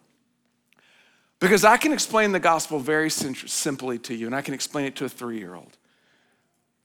Because 1.39 1.63
I 1.63 1.77
can 1.77 1.93
explain 1.93 2.31
the 2.31 2.39
gospel 2.39 2.79
very 2.79 3.11
simply 3.11 3.99
to 3.99 4.15
you, 4.15 4.25
and 4.25 4.35
I 4.35 4.41
can 4.41 4.55
explain 4.55 4.87
it 4.87 4.95
to 4.95 5.05
a 5.05 5.09
three 5.09 5.37
year 5.37 5.53
old. 5.53 5.77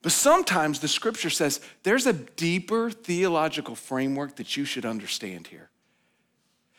But 0.03 0.13
sometimes 0.13 0.81
the 0.81 0.89
scripture 0.89 1.31
says 1.31 1.63
there's 1.85 2.05
a 2.05 2.13
deeper 2.13 2.91
theological 2.91 3.75
framework 3.75 4.37
that 4.37 4.59
you 4.59 4.67
should 4.67 4.85
understand 4.85 5.47
here. 5.47 5.70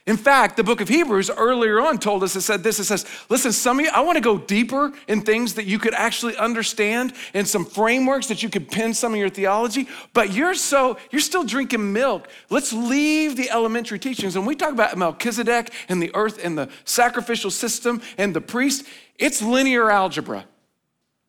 In 0.07 0.17
fact, 0.17 0.57
the 0.57 0.63
book 0.63 0.81
of 0.81 0.87
Hebrews 0.87 1.29
earlier 1.29 1.79
on 1.79 1.99
told 1.99 2.23
us, 2.23 2.35
it 2.35 2.41
said 2.41 2.63
this, 2.63 2.79
it 2.79 2.85
says, 2.85 3.05
listen, 3.29 3.51
some 3.51 3.77
of 3.77 3.85
you, 3.85 3.91
I 3.93 4.01
want 4.01 4.15
to 4.15 4.21
go 4.21 4.39
deeper 4.39 4.91
in 5.07 5.21
things 5.21 5.53
that 5.53 5.65
you 5.65 5.77
could 5.77 5.93
actually 5.93 6.35
understand 6.37 7.13
and 7.35 7.47
some 7.47 7.65
frameworks 7.65 8.27
that 8.27 8.41
you 8.41 8.49
could 8.49 8.71
pin 8.71 8.95
some 8.95 9.13
of 9.13 9.19
your 9.19 9.29
theology, 9.29 9.87
but 10.13 10.33
you're 10.33 10.55
so, 10.55 10.97
you're 11.11 11.21
still 11.21 11.43
drinking 11.43 11.93
milk. 11.93 12.27
Let's 12.49 12.73
leave 12.73 13.35
the 13.35 13.51
elementary 13.51 13.99
teachings. 13.99 14.35
And 14.35 14.47
we 14.47 14.55
talk 14.55 14.73
about 14.73 14.97
Melchizedek 14.97 15.71
and 15.87 16.01
the 16.01 16.09
earth 16.15 16.43
and 16.43 16.57
the 16.57 16.69
sacrificial 16.83 17.51
system 17.51 18.01
and 18.17 18.35
the 18.35 18.41
priest, 18.41 18.87
it's 19.19 19.39
linear 19.41 19.91
algebra. 19.91 20.45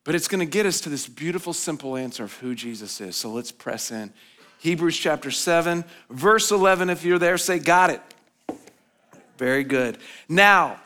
But 0.05 0.15
it's 0.15 0.29
going 0.29 0.41
to 0.41 0.51
get 0.51 0.65
us 0.65 0.81
to 0.81 0.89
this 0.89 1.07
beautiful, 1.07 1.53
simple 1.53 1.97
answer 1.97 2.25
of 2.25 2.33
who 2.39 2.55
Jesus 2.55 3.01
is. 3.01 3.17
So 3.17 3.31
let's 3.31 3.53
press 3.53 3.91
in. 3.91 4.13
Hebrews 4.59 4.97
chapter 4.97 5.31
7, 5.31 5.85
verse 6.09 6.51
11. 6.51 6.89
If 6.89 7.05
you're 7.05 7.19
there, 7.19 7.37
say, 7.37 7.59
Got 7.59 7.91
it. 7.91 8.01
Very 9.43 9.65
good. 9.65 9.99
Now, 10.29 10.79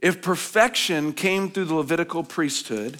if 0.00 0.22
perfection 0.22 1.12
came 1.12 1.48
through 1.48 1.66
the 1.66 1.76
Levitical 1.76 2.24
priesthood, 2.24 2.98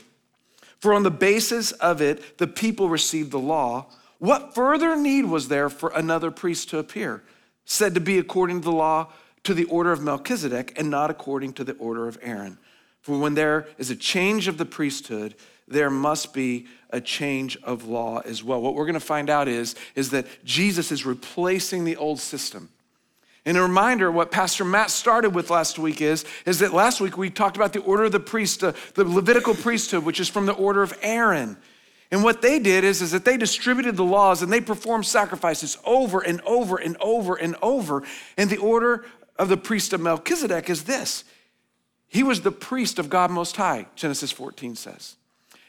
for 0.79 0.95
on 0.95 1.03
the 1.03 1.11
basis 1.11 1.73
of 1.73 2.01
it 2.01 2.39
the 2.39 2.47
people 2.47 2.89
received 2.89 3.33
the 3.33 3.39
law, 3.41 3.87
what 4.21 4.55
further 4.55 4.95
need 4.95 5.25
was 5.25 5.49
there 5.49 5.69
for 5.69 5.91
another 5.97 6.31
priest 6.31 6.71
to 6.71 6.79
appear, 6.79 7.21
said 7.65 7.95
to 7.95 8.01
be 8.01 8.17
according 8.17 8.61
to 8.61 8.65
the 8.67 8.71
law 8.71 9.09
to 9.43 9.55
the 9.55 9.65
order 9.65 9.91
of 9.91 10.01
Melchizedek 10.01 10.79
and 10.79 10.89
not 10.89 11.11
according 11.11 11.55
to 11.55 11.65
the 11.65 11.75
order 11.79 12.07
of 12.07 12.17
Aaron? 12.23 12.57
For 13.01 13.19
when 13.19 13.35
there 13.35 13.67
is 13.79 13.91
a 13.91 13.97
change 13.97 14.47
of 14.47 14.57
the 14.57 14.65
priesthood, 14.65 15.35
there 15.67 15.91
must 15.91 16.33
be 16.33 16.69
a 16.91 17.01
change 17.01 17.59
of 17.65 17.89
law 17.89 18.21
as 18.21 18.45
well. 18.45 18.63
What 18.63 18.77
we're 18.77 18.87
going 18.87 18.95
to 18.95 19.01
find 19.01 19.29
out 19.29 19.49
is, 19.49 19.75
is 19.97 20.11
that 20.11 20.29
Jesus 20.45 20.93
is 20.93 21.05
replacing 21.05 21.85
the 21.85 21.97
old 21.97 22.21
system. 22.21 22.69
And 23.45 23.57
a 23.57 23.63
reminder, 23.63 24.11
what 24.11 24.31
Pastor 24.31 24.65
Matt 24.65 24.91
started 24.91 25.31
with 25.31 25.51
last 25.51 25.79
week 25.79 26.01
is, 26.01 26.25
is 26.47 26.61
that 26.61 26.73
last 26.73 27.01
week 27.01 27.19
we 27.19 27.29
talked 27.29 27.57
about 27.57 27.73
the 27.73 27.81
order 27.81 28.05
of 28.05 28.13
the 28.13 28.21
priest, 28.21 28.63
uh, 28.63 28.73
the 28.95 29.05
Levitical 29.05 29.55
priesthood, 29.55 30.05
which 30.05 30.21
is 30.21 30.29
from 30.29 30.47
the 30.47 30.53
order 30.53 30.83
of 30.83 30.97
Aaron. 31.03 31.57
And 32.13 32.23
what 32.23 32.43
they 32.43 32.59
did 32.59 32.85
is, 32.85 33.03
is 33.03 33.11
that 33.13 33.25
they 33.25 33.37
distributed 33.37 33.97
the 33.97 34.05
laws 34.05 34.43
and 34.43 34.53
they 34.53 34.61
performed 34.61 35.07
sacrifices 35.07 35.79
over 35.85 36.21
and 36.21 36.41
over 36.43 36.77
and 36.77 36.97
over 37.01 37.35
and 37.35 37.57
over. 37.63 38.05
And 38.37 38.49
the 38.49 38.59
order 38.59 39.07
of 39.39 39.49
the 39.49 39.57
priest 39.57 39.93
of 39.93 40.01
Melchizedek 40.01 40.71
is 40.71 40.85
this 40.85 41.25
he 42.07 42.23
was 42.23 42.43
the 42.43 42.53
priest 42.53 42.99
of 42.99 43.09
God 43.09 43.31
Most 43.31 43.57
High, 43.57 43.87
Genesis 43.97 44.31
14 44.31 44.77
says. 44.77 45.17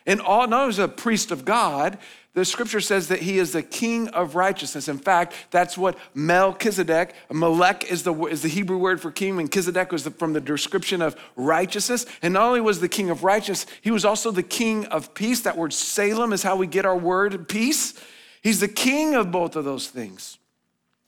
And 0.05 0.19
all, 0.21 0.47
not 0.47 0.65
only 0.65 0.83
a 0.83 0.87
priest 0.87 1.31
of 1.31 1.45
God, 1.45 1.97
the 2.33 2.43
scripture 2.43 2.81
says 2.81 3.09
that 3.09 3.19
he 3.19 3.37
is 3.37 3.51
the 3.51 3.61
king 3.61 4.07
of 4.09 4.35
righteousness. 4.35 4.87
In 4.87 4.97
fact, 4.97 5.33
that's 5.51 5.77
what 5.77 5.97
Melchizedek, 6.15 7.13
Melech 7.31 7.91
is 7.91 8.03
the, 8.03 8.13
is 8.25 8.41
the 8.41 8.47
Hebrew 8.47 8.77
word 8.77 8.99
for 8.99 9.11
king, 9.11 9.31
and 9.31 9.37
Melchizedek 9.37 9.91
was 9.91 10.03
the, 10.03 10.11
from 10.11 10.33
the 10.33 10.41
description 10.41 11.01
of 11.03 11.15
righteousness. 11.35 12.07
And 12.23 12.33
not 12.33 12.47
only 12.47 12.61
was 12.61 12.79
the 12.79 12.89
king 12.89 13.11
of 13.11 13.23
righteousness, 13.23 13.71
he 13.81 13.91
was 13.91 14.03
also 14.03 14.31
the 14.31 14.41
king 14.41 14.85
of 14.87 15.13
peace. 15.13 15.41
That 15.41 15.57
word 15.57 15.73
Salem 15.73 16.33
is 16.33 16.41
how 16.41 16.55
we 16.55 16.65
get 16.65 16.85
our 16.85 16.97
word 16.97 17.47
peace. 17.47 17.93
He's 18.41 18.59
the 18.59 18.67
king 18.67 19.13
of 19.13 19.31
both 19.31 19.55
of 19.55 19.63
those 19.63 19.87
things. 19.87 20.39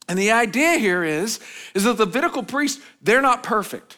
And 0.07 0.19
the 0.19 0.31
idea 0.31 0.77
here 0.77 1.03
is, 1.03 1.39
is 1.73 1.85
that 1.85 1.97
the 1.97 2.05
Levitical 2.05 2.43
priests, 2.43 2.83
they're 3.01 3.23
not 3.23 3.41
perfect. 3.41 3.97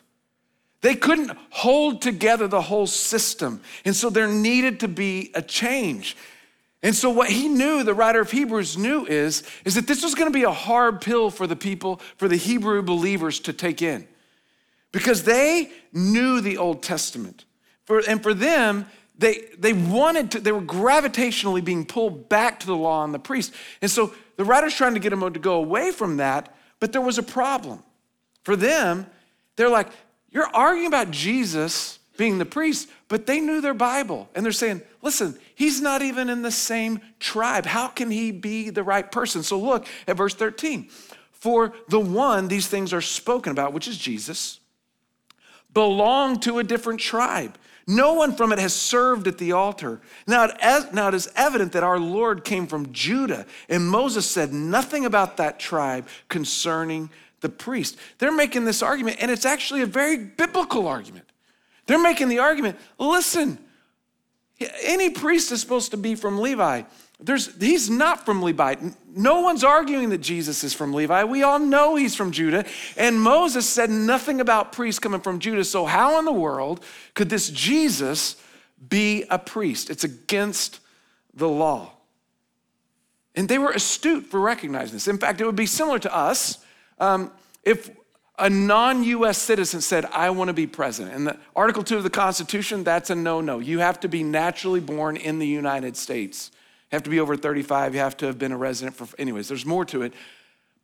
They 0.82 0.96
couldn't 0.96 1.32
hold 1.50 2.02
together 2.02 2.48
the 2.48 2.62
whole 2.62 2.88
system. 2.88 3.62
And 3.84 3.96
so 3.96 4.10
there 4.10 4.28
needed 4.28 4.80
to 4.82 4.88
be 4.88 5.32
a 5.34 5.42
change. 5.42 6.16
And 6.84 6.96
so 6.96 7.10
what 7.10 7.30
he 7.30 7.48
knew, 7.48 7.84
the 7.84 7.96
writer 7.96 8.22
of 8.22 8.30
Hebrews 8.30 8.78
knew 8.78 9.06
is, 9.06 9.44
is 9.66 9.76
that 9.76 9.88
this 9.88 10.04
was 10.04 10.14
going 10.14 10.32
to 10.32 10.38
be 10.38 10.44
a 10.44 10.52
hard 10.52 11.02
pill 11.02 11.32
for 11.32 11.48
the 11.48 11.56
people, 11.56 12.00
for 12.18 12.28
the 12.28 12.36
Hebrew 12.36 12.84
believers 12.84 13.40
to 13.42 13.54
take 13.54 13.82
in. 13.82 14.08
Because 14.92 15.24
they 15.24 15.72
knew 15.92 16.40
the 16.40 16.58
Old 16.58 16.84
Testament. 16.84 17.46
For, 17.86 18.02
and 18.08 18.22
for 18.22 18.34
them, 18.34 18.86
they, 19.18 19.46
they 19.58 19.74
wanted 19.74 20.32
to, 20.32 20.40
they 20.40 20.52
were 20.52 20.62
gravitationally 20.62 21.64
being 21.64 21.86
pulled 21.86 22.30
back 22.30 22.60
to 22.60 22.68
the 22.68 22.76
law 22.76 23.04
and 23.04 23.14
the 23.14 23.20
priest. 23.20 23.54
And 23.82 23.90
so 23.90 24.14
the 24.36 24.46
writer's 24.46 24.76
trying 24.76 24.94
to 24.94 25.00
get 25.00 25.10
them 25.10 25.34
to 25.34 25.40
go 25.40 25.56
away 25.56 25.92
from 25.92 26.18
that, 26.18 26.56
but 26.80 26.92
there 26.92 27.02
was 27.02 27.18
a 27.18 27.24
problem. 27.24 27.82
For 28.44 28.56
them, 28.56 29.08
they're 29.56 29.70
like, 29.70 29.90
you're 30.32 30.48
arguing 30.54 30.88
about 30.88 31.12
Jesus 31.12 32.00
being 32.18 32.38
the 32.40 32.46
priest, 32.46 32.90
but 33.08 33.26
they 33.26 33.40
knew 33.40 33.62
their 33.62 33.74
Bible. 33.74 34.28
And 34.36 34.44
they're 34.44 34.52
saying, 34.52 34.82
listen, 35.02 35.38
he's 35.56 35.80
not 35.80 36.02
even 36.02 36.30
in 36.30 36.42
the 36.42 36.52
same 36.52 37.00
tribe. 37.20 37.66
How 37.66 37.88
can 37.88 38.12
he 38.12 38.32
be 38.32 38.70
the 38.70 38.84
right 38.84 39.10
person? 39.10 39.44
So 39.44 39.60
look 39.60 39.86
at 40.08 40.18
verse 40.18 40.34
13. 40.34 40.90
For 41.32 41.74
the 41.88 42.00
one 42.00 42.48
these 42.48 42.68
things 42.68 42.92
are 42.92 43.02
spoken 43.02 43.52
about, 43.52 43.72
which 43.72 43.88
is 43.88 43.98
Jesus, 43.98 44.60
belonged 45.74 46.42
to 46.44 46.60
a 46.60 46.64
different 46.64 47.00
tribe. 47.00 47.58
No 47.86 48.16
one 48.16 48.36
from 48.36 48.52
it 48.52 48.60
has 48.60 48.74
served 48.74 49.28
at 49.28 49.38
the 49.38 49.54
altar. 49.54 50.02
Now 50.26 50.46
it, 50.46 50.94
now 50.94 51.08
it 51.08 51.14
is 51.14 51.32
evident 51.36 51.72
that 51.72 51.84
our 51.84 52.00
Lord 52.00 52.44
came 52.44 52.68
from 52.68 52.92
Judah, 52.92 53.46
and 53.70 53.88
Moses 53.88 54.26
said 54.26 54.52
nothing 54.52 55.06
about 55.06 55.38
that 55.38 55.58
tribe 55.58 56.08
concerning 56.28 57.10
the 57.42 57.50
priest. 57.50 57.98
They're 58.18 58.32
making 58.32 58.66
this 58.66 58.82
argument, 58.82 59.18
and 59.20 59.30
it's 59.32 59.46
actually 59.46 59.82
a 59.82 59.86
very 59.86 60.18
biblical 60.18 60.88
argument. 60.88 61.26
They're 61.86 62.02
making 62.02 62.30
the 62.30 62.40
argument 62.40 62.78
listen, 63.00 63.60
any 64.82 65.10
priest 65.10 65.52
is 65.52 65.62
supposed 65.62 65.92
to 65.92 65.98
be 65.98 66.16
from 66.16 66.40
Levi. 66.40 66.84
There's, 67.20 67.56
he's 67.60 67.90
not 67.90 68.26
from 68.26 68.44
Levi. 68.44 68.76
No 69.16 69.42
one's 69.42 69.64
arguing 69.64 70.10
that 70.10 70.20
Jesus 70.20 70.64
is 70.64 70.74
from 70.74 70.94
Levi. 70.94 71.24
We 71.24 71.42
all 71.42 71.58
know 71.58 71.96
he's 71.96 72.16
from 72.16 72.32
Judah. 72.32 72.64
And 72.96 73.20
Moses 73.20 73.68
said 73.68 73.90
nothing 73.90 74.40
about 74.40 74.72
priests 74.72 75.00
coming 75.00 75.22
from 75.22 75.40
Judah. 75.40 75.64
So, 75.64 75.86
how 75.86 76.20
in 76.20 76.26
the 76.26 76.32
world 76.32 76.84
could 77.16 77.30
this 77.30 77.50
Jesus 77.50 78.36
be 78.88 79.26
a 79.32 79.40
priest? 79.40 79.90
It's 79.90 80.04
against 80.04 80.80
the 81.34 81.50
law. 81.50 81.94
And 83.36 83.50
they 83.50 83.58
were 83.58 83.72
astute 83.72 84.28
for 84.28 84.40
recognizing 84.40 84.94
this. 84.94 85.08
In 85.08 85.18
fact, 85.18 85.42
it 85.42 85.46
would 85.46 85.56
be 85.56 85.66
similar 85.66 86.00
to 86.00 86.16
us 86.16 86.60
um, 87.00 87.32
if 87.64 87.90
a 88.40 88.50
non 88.50 89.04
US 89.04 89.38
citizen 89.38 89.82
said, 89.82 90.06
I 90.06 90.30
want 90.30 90.50
to 90.50 90.54
be 90.54 90.68
president, 90.68 91.16
in 91.16 91.24
the 91.26 91.38
Article 91.56 91.84
2 91.84 91.98
of 91.98 92.04
the 92.04 92.10
Constitution, 92.10 92.84
that's 92.84 93.10
a 93.10 93.16
no 93.16 93.42
no. 93.42 93.60
You 93.60 93.80
have 93.80 94.00
to 94.02 94.08
be 94.08 94.24
naturally 94.24 94.80
born 94.80 95.18
in 95.18 95.40
the 95.40 95.48
United 95.48 95.98
States. 95.98 96.52
You 96.92 96.96
have 96.96 97.04
to 97.04 97.10
be 97.10 97.20
over 97.20 97.36
35, 97.36 97.96
you 97.96 98.00
have 98.00 98.16
to 98.18 98.28
have 98.28 98.40
been 98.40 98.52
a 98.52 98.58
resident 98.58 98.96
for, 98.96 99.08
anyways, 99.20 99.48
there's 99.48 99.66
more 99.66 99.86
to 99.86 100.04
it. 100.04 100.14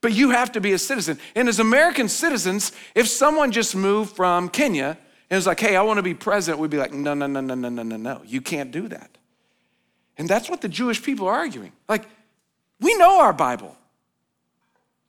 But 0.01 0.11
you 0.11 0.31
have 0.31 0.51
to 0.51 0.59
be 0.59 0.73
a 0.73 0.77
citizen. 0.77 1.17
And 1.33 1.47
as 1.47 1.59
American 1.59 2.09
citizens, 2.09 2.73
if 2.93 3.07
someone 3.07 3.51
just 3.51 3.73
moved 3.73 4.17
from 4.17 4.49
Kenya 4.49 4.97
and 5.29 5.37
was 5.37 5.47
like, 5.47 5.61
hey, 5.61 5.77
I 5.77 5.81
want 5.83 5.97
to 5.97 6.03
be 6.03 6.13
president, 6.13 6.59
we'd 6.59 6.71
be 6.71 6.77
like, 6.77 6.91
no, 6.91 7.13
no, 7.13 7.25
no, 7.25 7.39
no, 7.39 7.55
no, 7.55 7.69
no, 7.69 7.83
no, 7.83 7.95
no. 7.95 8.21
You 8.25 8.41
can't 8.41 8.69
do 8.69 8.89
that. 8.89 9.17
And 10.17 10.27
that's 10.27 10.49
what 10.49 10.59
the 10.59 10.67
Jewish 10.67 11.01
people 11.01 11.27
are 11.27 11.35
arguing. 11.35 11.71
Like, 11.87 12.03
we 12.81 12.95
know 12.97 13.21
our 13.21 13.31
Bible. 13.31 13.77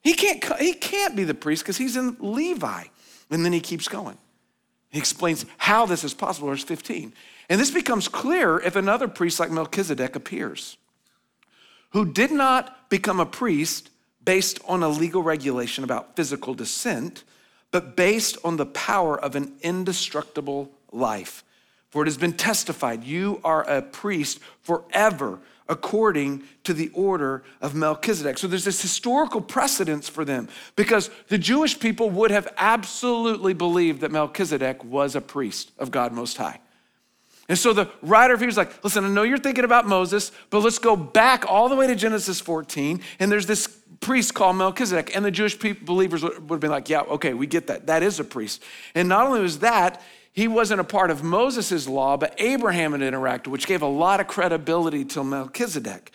He 0.04 0.12
can't, 0.12 0.60
he 0.60 0.74
can't 0.74 1.16
be 1.16 1.24
the 1.24 1.34
priest 1.34 1.62
because 1.62 1.78
he's 1.78 1.96
in 1.96 2.16
Levi. 2.20 2.84
And 3.30 3.44
then 3.44 3.54
he 3.54 3.60
keeps 3.60 3.88
going. 3.88 4.18
He 4.90 4.98
explains 4.98 5.44
how 5.56 5.86
this 5.86 6.04
is 6.04 6.14
possible, 6.14 6.48
verse 6.48 6.62
15. 6.62 7.12
And 7.48 7.60
this 7.60 7.70
becomes 7.70 8.06
clear 8.06 8.58
if 8.58 8.76
another 8.76 9.08
priest 9.08 9.40
like 9.40 9.50
Melchizedek 9.50 10.14
appears, 10.14 10.76
who 11.90 12.04
did 12.04 12.30
not 12.30 12.88
become 12.90 13.18
a 13.18 13.26
priest 13.26 13.90
based 14.24 14.60
on 14.68 14.82
a 14.82 14.88
legal 14.88 15.22
regulation 15.22 15.84
about 15.84 16.16
physical 16.16 16.54
descent, 16.54 17.24
but 17.70 17.96
based 17.96 18.38
on 18.44 18.56
the 18.56 18.66
power 18.66 19.18
of 19.18 19.34
an 19.34 19.52
indestructible 19.62 20.70
life. 20.92 21.42
For 21.90 22.02
it 22.02 22.06
has 22.06 22.18
been 22.18 22.32
testified, 22.34 23.04
you 23.04 23.40
are 23.42 23.68
a 23.68 23.82
priest 23.82 24.38
forever 24.62 25.40
according 25.68 26.42
to 26.64 26.74
the 26.74 26.90
order 26.90 27.42
of 27.60 27.74
Melchizedek. 27.74 28.38
So 28.38 28.46
there's 28.46 28.64
this 28.64 28.82
historical 28.82 29.40
precedence 29.40 30.08
for 30.08 30.24
them 30.24 30.48
because 30.76 31.10
the 31.28 31.38
Jewish 31.38 31.78
people 31.78 32.10
would 32.10 32.30
have 32.30 32.48
absolutely 32.56 33.54
believed 33.54 34.02
that 34.02 34.10
Melchizedek 34.10 34.84
was 34.84 35.16
a 35.16 35.20
priest 35.20 35.72
of 35.78 35.90
God 35.90 36.12
Most 36.12 36.36
High. 36.36 36.60
And 37.48 37.58
so 37.58 37.72
the 37.72 37.90
writer 38.02 38.34
of 38.34 38.40
Hebrews 38.40 38.54
is 38.54 38.58
like, 38.58 38.82
listen, 38.82 39.04
I 39.04 39.08
know 39.08 39.22
you're 39.22 39.38
thinking 39.38 39.64
about 39.64 39.86
Moses, 39.86 40.32
but 40.50 40.60
let's 40.60 40.78
go 40.78 40.96
back 40.96 41.44
all 41.46 41.68
the 41.68 41.76
way 41.76 41.86
to 41.86 41.94
Genesis 41.94 42.40
14. 42.40 43.00
And 43.18 43.30
there's 43.30 43.46
this 43.46 43.66
priest 44.00 44.34
called 44.34 44.56
Melchizedek. 44.56 45.14
And 45.14 45.24
the 45.24 45.30
Jewish 45.30 45.58
people, 45.58 45.86
believers 45.86 46.22
would 46.22 46.50
have 46.50 46.60
been 46.60 46.70
like, 46.70 46.88
yeah, 46.88 47.00
okay, 47.00 47.34
we 47.34 47.46
get 47.46 47.66
that. 47.66 47.86
That 47.86 48.02
is 48.02 48.18
a 48.18 48.24
priest. 48.24 48.62
And 48.94 49.08
not 49.08 49.26
only 49.26 49.40
was 49.40 49.58
that, 49.58 50.00
he 50.34 50.48
wasn't 50.48 50.80
a 50.80 50.84
part 50.84 51.12
of 51.12 51.22
Moses' 51.22 51.86
law, 51.86 52.16
but 52.16 52.34
Abraham 52.38 52.90
had 52.90 53.00
interacted, 53.00 53.46
which 53.46 53.68
gave 53.68 53.82
a 53.82 53.86
lot 53.86 54.18
of 54.18 54.26
credibility 54.26 55.04
to 55.06 55.22
Melchizedek. 55.22 56.10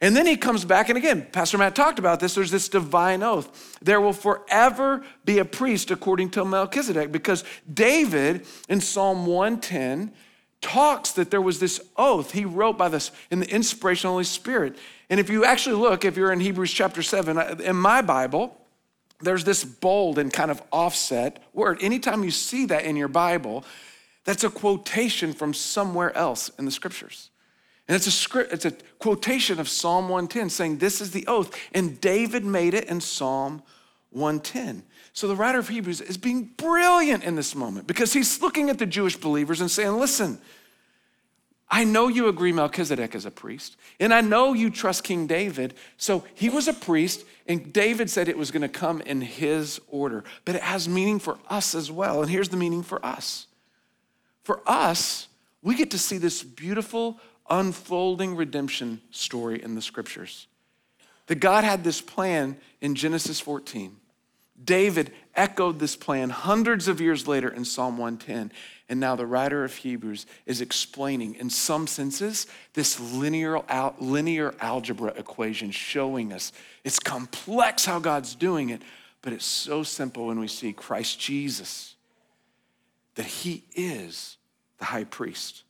And 0.00 0.16
then 0.16 0.26
he 0.26 0.36
comes 0.36 0.64
back, 0.64 0.88
and 0.88 0.98
again, 0.98 1.28
Pastor 1.30 1.56
Matt 1.56 1.76
talked 1.76 2.00
about 2.00 2.18
this. 2.18 2.34
There's 2.34 2.50
this 2.50 2.68
divine 2.68 3.22
oath. 3.22 3.78
There 3.80 4.00
will 4.00 4.12
forever 4.12 5.04
be 5.24 5.38
a 5.38 5.44
priest 5.44 5.92
according 5.92 6.30
to 6.30 6.44
Melchizedek, 6.44 7.12
because 7.12 7.44
David 7.72 8.44
in 8.68 8.80
Psalm 8.80 9.24
110 9.24 10.12
talks 10.60 11.12
that 11.12 11.30
there 11.30 11.40
was 11.40 11.60
this 11.60 11.80
oath 11.96 12.32
he 12.32 12.44
wrote 12.44 12.76
by 12.76 12.88
this 12.88 13.12
in 13.30 13.38
the 13.38 13.48
inspiration 13.48 14.08
of 14.08 14.10
the 14.10 14.14
Holy 14.14 14.24
Spirit. 14.24 14.76
And 15.08 15.20
if 15.20 15.30
you 15.30 15.44
actually 15.44 15.76
look, 15.76 16.04
if 16.04 16.16
you're 16.16 16.32
in 16.32 16.40
Hebrews 16.40 16.72
chapter 16.72 17.02
7, 17.02 17.38
uh, 17.38 17.56
in 17.62 17.76
my 17.76 18.02
Bible, 18.02 18.60
there's 19.20 19.44
this 19.44 19.64
bold 19.64 20.18
and 20.18 20.32
kind 20.32 20.50
of 20.50 20.62
offset 20.72 21.42
word. 21.52 21.78
Anytime 21.80 22.24
you 22.24 22.30
see 22.30 22.66
that 22.66 22.84
in 22.84 22.96
your 22.96 23.08
Bible, 23.08 23.64
that's 24.24 24.44
a 24.44 24.50
quotation 24.50 25.32
from 25.32 25.54
somewhere 25.54 26.16
else 26.16 26.50
in 26.58 26.64
the 26.64 26.70
scriptures. 26.70 27.30
And 27.86 27.94
it's 27.94 28.06
a 28.06 28.10
script, 28.10 28.52
it's 28.52 28.64
a 28.64 28.72
quotation 28.98 29.60
of 29.60 29.68
Psalm 29.68 30.08
110 30.08 30.48
saying, 30.48 30.78
This 30.78 31.00
is 31.00 31.10
the 31.10 31.26
oath. 31.26 31.54
And 31.72 32.00
David 32.00 32.44
made 32.44 32.74
it 32.74 32.84
in 32.84 33.00
Psalm 33.00 33.62
110. 34.10 34.82
So 35.12 35.28
the 35.28 35.36
writer 35.36 35.58
of 35.58 35.68
Hebrews 35.68 36.00
is 36.00 36.16
being 36.16 36.50
brilliant 36.56 37.24
in 37.24 37.36
this 37.36 37.54
moment 37.54 37.86
because 37.86 38.12
he's 38.12 38.40
looking 38.40 38.70
at 38.70 38.78
the 38.78 38.86
Jewish 38.86 39.16
believers 39.16 39.60
and 39.60 39.70
saying, 39.70 39.98
Listen, 39.98 40.38
I 41.68 41.84
know 41.84 42.08
you 42.08 42.28
agree 42.28 42.52
Melchizedek 42.52 43.14
is 43.14 43.24
a 43.26 43.30
priest, 43.30 43.76
and 43.98 44.12
I 44.12 44.20
know 44.20 44.52
you 44.52 44.70
trust 44.70 45.02
King 45.02 45.26
David. 45.26 45.74
So 45.96 46.24
he 46.34 46.48
was 46.48 46.68
a 46.68 46.72
priest, 46.72 47.24
and 47.46 47.72
David 47.72 48.10
said 48.10 48.28
it 48.28 48.38
was 48.38 48.50
going 48.50 48.62
to 48.62 48.68
come 48.68 49.00
in 49.00 49.20
his 49.20 49.80
order, 49.88 50.24
but 50.44 50.54
it 50.54 50.62
has 50.62 50.88
meaning 50.88 51.18
for 51.18 51.38
us 51.48 51.74
as 51.74 51.90
well. 51.90 52.22
And 52.22 52.30
here's 52.30 52.50
the 52.50 52.56
meaning 52.56 52.82
for 52.82 53.04
us 53.04 53.46
for 54.44 54.60
us, 54.66 55.28
we 55.62 55.74
get 55.74 55.90
to 55.90 55.98
see 55.98 56.18
this 56.18 56.42
beautiful, 56.42 57.18
unfolding 57.48 58.36
redemption 58.36 59.00
story 59.10 59.62
in 59.62 59.74
the 59.74 59.82
scriptures. 59.82 60.46
That 61.26 61.36
God 61.36 61.64
had 61.64 61.82
this 61.82 62.02
plan 62.02 62.58
in 62.82 62.94
Genesis 62.94 63.40
14. 63.40 63.96
David 64.64 65.12
echoed 65.34 65.78
this 65.78 65.96
plan 65.96 66.30
hundreds 66.30 66.88
of 66.88 67.00
years 67.00 67.26
later 67.28 67.48
in 67.48 67.64
Psalm 67.64 67.98
110. 67.98 68.52
And 68.88 69.00
now 69.00 69.16
the 69.16 69.26
writer 69.26 69.64
of 69.64 69.74
Hebrews 69.74 70.26
is 70.46 70.60
explaining, 70.60 71.36
in 71.36 71.48
some 71.48 71.86
senses, 71.86 72.46
this 72.74 73.00
linear, 73.00 73.60
linear 73.98 74.54
algebra 74.60 75.12
equation, 75.16 75.70
showing 75.70 76.32
us 76.32 76.52
it's 76.84 76.98
complex 76.98 77.86
how 77.86 77.98
God's 77.98 78.34
doing 78.34 78.70
it, 78.70 78.82
but 79.22 79.32
it's 79.32 79.46
so 79.46 79.82
simple 79.82 80.26
when 80.26 80.38
we 80.38 80.48
see 80.48 80.72
Christ 80.72 81.18
Jesus 81.18 81.94
that 83.14 83.26
he 83.26 83.64
is 83.74 84.36
the 84.78 84.84
high 84.84 85.04
priest. 85.04 85.62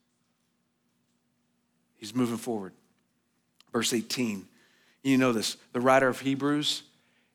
He's 1.97 2.15
moving 2.15 2.37
forward. 2.37 2.73
Verse 3.73 3.93
18, 3.93 4.47
you 5.03 5.19
know 5.19 5.33
this. 5.33 5.57
The 5.73 5.81
writer 5.81 6.09
of 6.09 6.21
Hebrews 6.21 6.83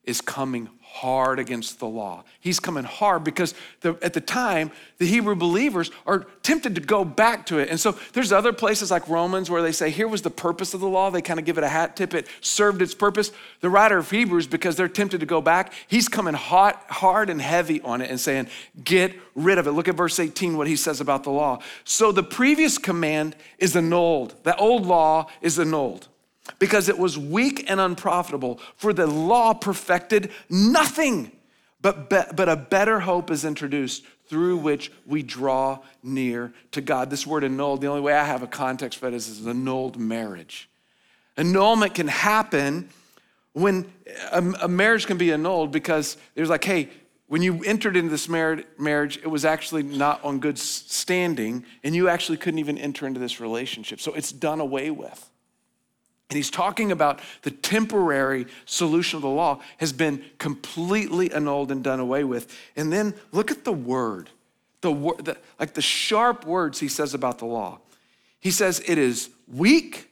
is 0.09 0.21
coming 0.21 0.67
hard 0.81 1.37
against 1.37 1.77
the 1.77 1.85
law. 1.85 2.23
He's 2.39 2.59
coming 2.59 2.83
hard 2.83 3.23
because 3.23 3.53
the, 3.81 3.95
at 4.01 4.13
the 4.13 4.21
time, 4.21 4.71
the 4.97 5.05
Hebrew 5.05 5.35
believers 5.35 5.91
are 6.07 6.25
tempted 6.41 6.73
to 6.75 6.81
go 6.81 7.05
back 7.05 7.45
to 7.45 7.59
it. 7.59 7.69
And 7.69 7.79
so 7.79 7.95
there's 8.13 8.31
other 8.31 8.51
places 8.51 8.89
like 8.89 9.07
Romans 9.07 9.51
where 9.51 9.61
they 9.61 9.71
say, 9.71 9.91
here 9.91 10.07
was 10.07 10.23
the 10.23 10.31
purpose 10.31 10.73
of 10.73 10.81
the 10.81 10.87
law. 10.87 11.11
They 11.11 11.21
kind 11.21 11.39
of 11.39 11.45
give 11.45 11.59
it 11.59 11.63
a 11.63 11.69
hat 11.69 11.95
tip. 11.95 12.15
It 12.15 12.27
served 12.41 12.81
its 12.81 12.95
purpose. 12.95 13.31
The 13.61 13.69
writer 13.69 13.99
of 13.99 14.09
Hebrews, 14.09 14.47
because 14.47 14.75
they're 14.75 14.87
tempted 14.87 15.19
to 15.19 15.27
go 15.27 15.41
back, 15.41 15.73
he's 15.87 16.09
coming 16.09 16.33
hot, 16.33 16.83
hard 16.89 17.29
and 17.29 17.39
heavy 17.39 17.81
on 17.81 18.01
it 18.01 18.09
and 18.09 18.19
saying, 18.19 18.47
get 18.83 19.13
rid 19.35 19.59
of 19.59 19.67
it. 19.67 19.73
Look 19.73 19.87
at 19.87 19.95
verse 19.95 20.19
18, 20.19 20.57
what 20.57 20.65
he 20.65 20.75
says 20.75 20.99
about 20.99 21.23
the 21.23 21.29
law. 21.29 21.59
So 21.83 22.11
the 22.11 22.23
previous 22.23 22.79
command 22.79 23.35
is 23.59 23.75
annulled. 23.75 24.33
The 24.41 24.57
old 24.57 24.87
law 24.87 25.27
is 25.41 25.59
annulled 25.59 26.07
because 26.57 26.89
it 26.89 26.97
was 26.97 27.17
weak 27.17 27.69
and 27.69 27.79
unprofitable, 27.79 28.59
for 28.75 28.93
the 28.93 29.05
law 29.05 29.53
perfected 29.53 30.31
nothing. 30.49 31.31
But, 31.81 32.09
be, 32.09 32.21
but 32.35 32.49
a 32.49 32.55
better 32.55 32.99
hope 32.99 33.31
is 33.31 33.45
introduced 33.45 34.03
through 34.27 34.57
which 34.57 34.91
we 35.05 35.23
draw 35.23 35.79
near 36.03 36.53
to 36.71 36.81
God. 36.81 37.09
This 37.09 37.25
word 37.25 37.43
annulled, 37.43 37.81
the 37.81 37.87
only 37.87 38.01
way 38.01 38.13
I 38.13 38.23
have 38.23 38.43
a 38.43 38.47
context 38.47 38.99
for 38.99 39.07
it 39.07 39.13
is, 39.13 39.45
annulled 39.45 39.97
marriage. 39.97 40.69
Annulment 41.37 41.95
can 41.95 42.07
happen 42.07 42.89
when 43.53 43.91
a, 44.31 44.43
a 44.61 44.67
marriage 44.67 45.07
can 45.07 45.17
be 45.17 45.31
annulled 45.31 45.71
because 45.71 46.17
there's 46.35 46.49
like, 46.49 46.63
hey, 46.63 46.89
when 47.27 47.41
you 47.41 47.63
entered 47.63 47.95
into 47.95 48.09
this 48.09 48.27
marriage, 48.27 49.17
it 49.17 49.27
was 49.27 49.45
actually 49.45 49.83
not 49.83 50.23
on 50.23 50.39
good 50.39 50.57
standing, 50.57 51.63
and 51.83 51.95
you 51.95 52.09
actually 52.09 52.37
couldn't 52.37 52.59
even 52.59 52.77
enter 52.77 53.05
into 53.05 53.19
this 53.19 53.39
relationship. 53.39 54.01
So 54.01 54.13
it's 54.15 54.31
done 54.31 54.59
away 54.59 54.89
with. 54.89 55.29
And 56.29 56.37
he's 56.37 56.51
talking 56.51 56.91
about 56.91 57.19
the 57.41 57.49
temporary 57.49 58.45
solution 58.65 59.17
of 59.17 59.23
the 59.23 59.29
law 59.29 59.61
has 59.77 59.91
been 59.91 60.23
completely 60.37 61.31
annulled 61.31 61.71
and 61.71 61.83
done 61.83 61.99
away 61.99 62.23
with. 62.23 62.55
And 62.75 62.93
then 62.93 63.15
look 63.31 63.49
at 63.49 63.63
the 63.63 63.73
word, 63.73 64.29
the, 64.81 64.93
the 64.93 65.37
like 65.59 65.73
the 65.73 65.81
sharp 65.81 66.45
words 66.45 66.79
he 66.79 66.87
says 66.87 67.15
about 67.15 67.39
the 67.39 67.45
law. 67.45 67.79
He 68.39 68.51
says 68.51 68.81
it 68.87 68.99
is 68.99 69.29
weak, 69.47 70.09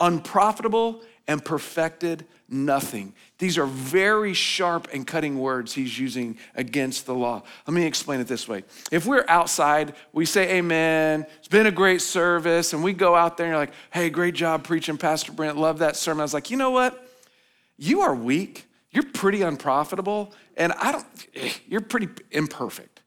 unprofitable, 0.00 1.02
and 1.28 1.44
perfected 1.44 2.26
nothing. 2.48 3.14
These 3.38 3.58
are 3.58 3.66
very 3.66 4.34
sharp 4.34 4.88
and 4.92 5.06
cutting 5.06 5.38
words 5.38 5.72
he's 5.72 5.98
using 5.98 6.36
against 6.54 7.06
the 7.06 7.14
law. 7.14 7.42
Let 7.66 7.74
me 7.74 7.84
explain 7.84 8.20
it 8.20 8.28
this 8.28 8.46
way. 8.46 8.64
If 8.90 9.06
we're 9.06 9.24
outside, 9.28 9.94
we 10.12 10.26
say 10.26 10.58
amen, 10.58 11.26
it's 11.38 11.48
been 11.48 11.66
a 11.66 11.72
great 11.72 12.02
service, 12.02 12.72
and 12.72 12.84
we 12.84 12.92
go 12.92 13.14
out 13.14 13.36
there 13.36 13.46
and 13.46 13.52
you're 13.52 13.60
like, 13.60 13.72
hey, 13.90 14.10
great 14.10 14.34
job 14.34 14.64
preaching, 14.64 14.98
Pastor 14.98 15.32
Brent, 15.32 15.56
love 15.56 15.78
that 15.78 15.96
sermon. 15.96 16.20
I 16.20 16.24
was 16.24 16.34
like, 16.34 16.50
you 16.50 16.56
know 16.56 16.70
what? 16.70 17.08
You 17.78 18.02
are 18.02 18.14
weak, 18.14 18.66
you're 18.90 19.02
pretty 19.04 19.42
unprofitable, 19.42 20.32
and 20.56 20.72
I 20.74 20.92
don't, 20.92 21.06
eh, 21.34 21.52
you're 21.66 21.80
pretty 21.80 22.08
imperfect. 22.30 23.00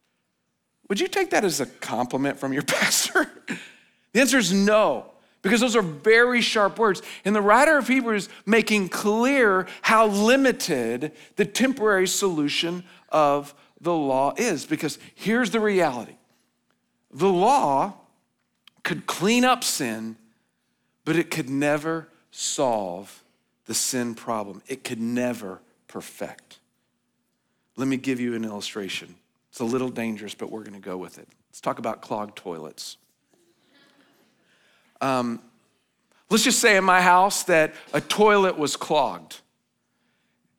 Would 0.90 1.00
you 1.00 1.08
take 1.08 1.32
that 1.32 1.44
as 1.44 1.60
a 1.60 1.66
compliment 1.66 2.40
from 2.40 2.54
your 2.54 2.64
pastor? 2.64 3.30
the 4.14 4.22
answer 4.22 4.38
is 4.38 4.52
no 4.52 5.12
because 5.46 5.62
those 5.62 5.76
are 5.76 5.84
very 5.84 6.42
sharp 6.42 6.80
words. 6.80 7.04
And 7.24 7.36
the 7.36 7.42
writer 7.42 7.78
of 7.78 7.88
Hebrews 7.88 8.30
making 8.48 8.90
clear 8.90 9.68
how 9.84 10.08
limited 10.08 11.12
the 11.36 11.46
temporary 11.46 12.08
solution 12.08 12.84
of 13.10 13.54
the 13.80 13.94
law 13.94 14.34
is. 14.38 14.66
Because 14.66 14.98
here's 15.14 15.52
the 15.52 15.60
reality 15.60 16.16
the 17.12 17.30
law 17.30 17.94
could 18.82 19.06
clean 19.06 19.46
up 19.46 19.64
sin, 19.64 20.16
but 21.06 21.16
it 21.16 21.30
could 21.30 21.48
never 21.48 22.08
solve 22.32 23.24
the 23.68 23.76
sin 23.76 24.16
problem, 24.16 24.64
it 24.68 24.84
could 24.84 25.00
never 25.00 25.62
perfect. 25.88 26.58
Let 27.78 27.88
me 27.88 27.98
give 27.98 28.20
you 28.20 28.34
an 28.34 28.46
illustration. 28.46 29.14
It's 29.52 29.60
a 29.60 29.64
little 29.64 29.90
dangerous, 29.90 30.34
but 30.34 30.50
we're 30.50 30.64
going 30.64 30.74
to 30.74 30.80
go 30.80 30.98
with 30.98 31.20
it. 31.20 31.28
Let's 31.52 31.62
talk 31.62 31.78
about 31.78 32.02
clogged 32.02 32.36
toilets. 32.36 32.98
Um, 35.02 35.42
let's 36.30 36.44
just 36.44 36.60
say 36.60 36.78
in 36.78 36.84
my 36.84 37.02
house 37.02 37.44
that 37.44 37.74
a 37.94 38.02
toilet 38.02 38.58
was 38.58 38.76
clogged. 38.76 39.42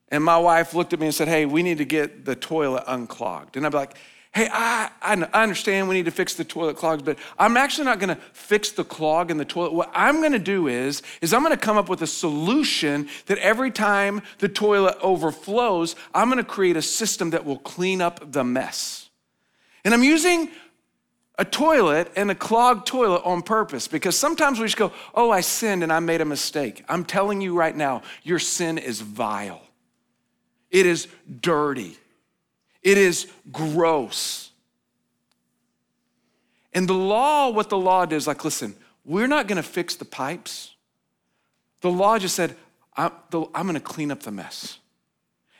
And 0.08 0.22
my 0.22 0.38
wife 0.38 0.74
looked 0.74 0.92
at 0.92 1.00
me 1.00 1.06
and 1.06 1.14
said, 1.14 1.28
Hey, 1.28 1.46
we 1.46 1.62
need 1.62 1.78
to 1.78 1.84
get 1.84 2.24
the 2.24 2.36
toilet 2.36 2.84
unclogged. 2.86 3.56
And 3.56 3.66
I'd 3.66 3.72
be 3.72 3.78
like, 3.78 3.96
Hey, 4.32 4.50
I, 4.52 4.90
I 5.00 5.42
understand 5.42 5.88
we 5.88 5.94
need 5.94 6.04
to 6.04 6.10
fix 6.10 6.34
the 6.34 6.44
toilet 6.44 6.76
clogs, 6.76 7.02
but 7.02 7.18
I'm 7.38 7.56
actually 7.56 7.86
not 7.86 7.98
gonna 7.98 8.18
fix 8.34 8.70
the 8.70 8.84
clog 8.84 9.30
in 9.30 9.38
the 9.38 9.46
toilet. 9.46 9.72
What 9.72 9.90
I'm 9.94 10.20
gonna 10.20 10.38
do 10.38 10.68
is, 10.68 11.02
is 11.22 11.32
I'm 11.32 11.42
gonna 11.42 11.56
come 11.56 11.78
up 11.78 11.88
with 11.88 12.02
a 12.02 12.06
solution 12.06 13.08
that 13.26 13.38
every 13.38 13.70
time 13.70 14.20
the 14.38 14.48
toilet 14.48 14.98
overflows, 15.00 15.96
I'm 16.14 16.28
gonna 16.28 16.44
create 16.44 16.76
a 16.76 16.82
system 16.82 17.30
that 17.30 17.46
will 17.46 17.58
clean 17.58 18.02
up 18.02 18.30
the 18.32 18.44
mess. 18.44 19.08
And 19.86 19.94
I'm 19.94 20.02
using 20.02 20.50
a 21.38 21.44
toilet 21.44 22.10
and 22.16 22.30
a 22.30 22.34
clogged 22.34 22.86
toilet 22.86 23.22
on 23.24 23.42
purpose 23.42 23.88
because 23.88 24.18
sometimes 24.18 24.58
we 24.58 24.66
just 24.66 24.76
go, 24.76 24.92
Oh, 25.14 25.30
I 25.30 25.40
sinned 25.40 25.82
and 25.82 25.92
I 25.92 26.00
made 26.00 26.20
a 26.20 26.24
mistake. 26.24 26.84
I'm 26.88 27.04
telling 27.04 27.40
you 27.40 27.54
right 27.54 27.76
now, 27.76 28.02
your 28.22 28.38
sin 28.38 28.78
is 28.78 29.00
vile, 29.00 29.62
it 30.70 30.86
is 30.86 31.08
dirty, 31.40 31.96
it 32.82 32.98
is 32.98 33.26
gross. 33.52 34.50
And 36.72 36.86
the 36.86 36.94
law, 36.94 37.48
what 37.48 37.70
the 37.70 37.78
law 37.78 38.04
did 38.04 38.16
is 38.16 38.26
like, 38.26 38.44
listen, 38.44 38.76
we're 39.02 39.28
not 39.28 39.46
gonna 39.46 39.62
fix 39.62 39.96
the 39.96 40.04
pipes. 40.04 40.74
The 41.80 41.90
law 41.90 42.18
just 42.18 42.34
said, 42.34 42.54
I'm, 42.94 43.12
I'm 43.32 43.66
gonna 43.66 43.80
clean 43.80 44.10
up 44.10 44.22
the 44.22 44.30
mess. 44.30 44.78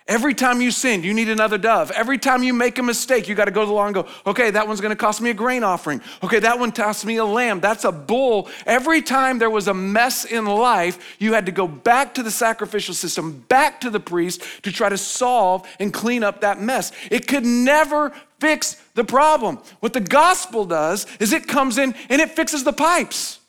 Every 0.08 0.34
time 0.34 0.60
you 0.60 0.70
sin, 0.70 1.02
you 1.02 1.12
need 1.12 1.28
another 1.28 1.58
dove. 1.58 1.90
Every 1.90 2.16
time 2.16 2.44
you 2.44 2.54
make 2.54 2.78
a 2.78 2.82
mistake, 2.82 3.26
you 3.26 3.34
got 3.34 3.46
to 3.46 3.50
go 3.50 3.62
to 3.62 3.66
the 3.66 3.72
law 3.72 3.86
and 3.86 3.94
go, 3.94 4.06
okay, 4.24 4.52
that 4.52 4.68
one's 4.68 4.80
going 4.80 4.90
to 4.90 4.96
cost 4.96 5.20
me 5.20 5.30
a 5.30 5.34
grain 5.34 5.64
offering. 5.64 6.00
Okay, 6.22 6.38
that 6.38 6.60
one 6.60 6.70
cost 6.70 7.04
me 7.04 7.16
a 7.16 7.24
lamb. 7.24 7.58
That's 7.58 7.82
a 7.84 7.90
bull. 7.90 8.48
Every 8.66 9.02
time 9.02 9.40
there 9.40 9.50
was 9.50 9.66
a 9.66 9.74
mess 9.74 10.24
in 10.24 10.44
life, 10.44 11.16
you 11.18 11.32
had 11.32 11.46
to 11.46 11.52
go 11.52 11.66
back 11.66 12.14
to 12.14 12.22
the 12.22 12.30
sacrificial 12.30 12.94
system, 12.94 13.44
back 13.48 13.80
to 13.80 13.90
the 13.90 13.98
priest 13.98 14.42
to 14.62 14.70
try 14.70 14.88
to 14.88 14.98
solve 14.98 15.66
and 15.80 15.92
clean 15.92 16.22
up 16.22 16.42
that 16.42 16.60
mess. 16.60 16.92
It 17.10 17.26
could 17.26 17.44
never 17.44 18.12
fix 18.38 18.80
the 18.94 19.02
problem. 19.02 19.58
What 19.80 19.92
the 19.92 20.00
gospel 20.00 20.64
does 20.66 21.08
is 21.18 21.32
it 21.32 21.48
comes 21.48 21.78
in 21.78 21.96
and 22.08 22.20
it 22.20 22.30
fixes 22.30 22.62
the 22.62 22.72
pipes. 22.72 23.40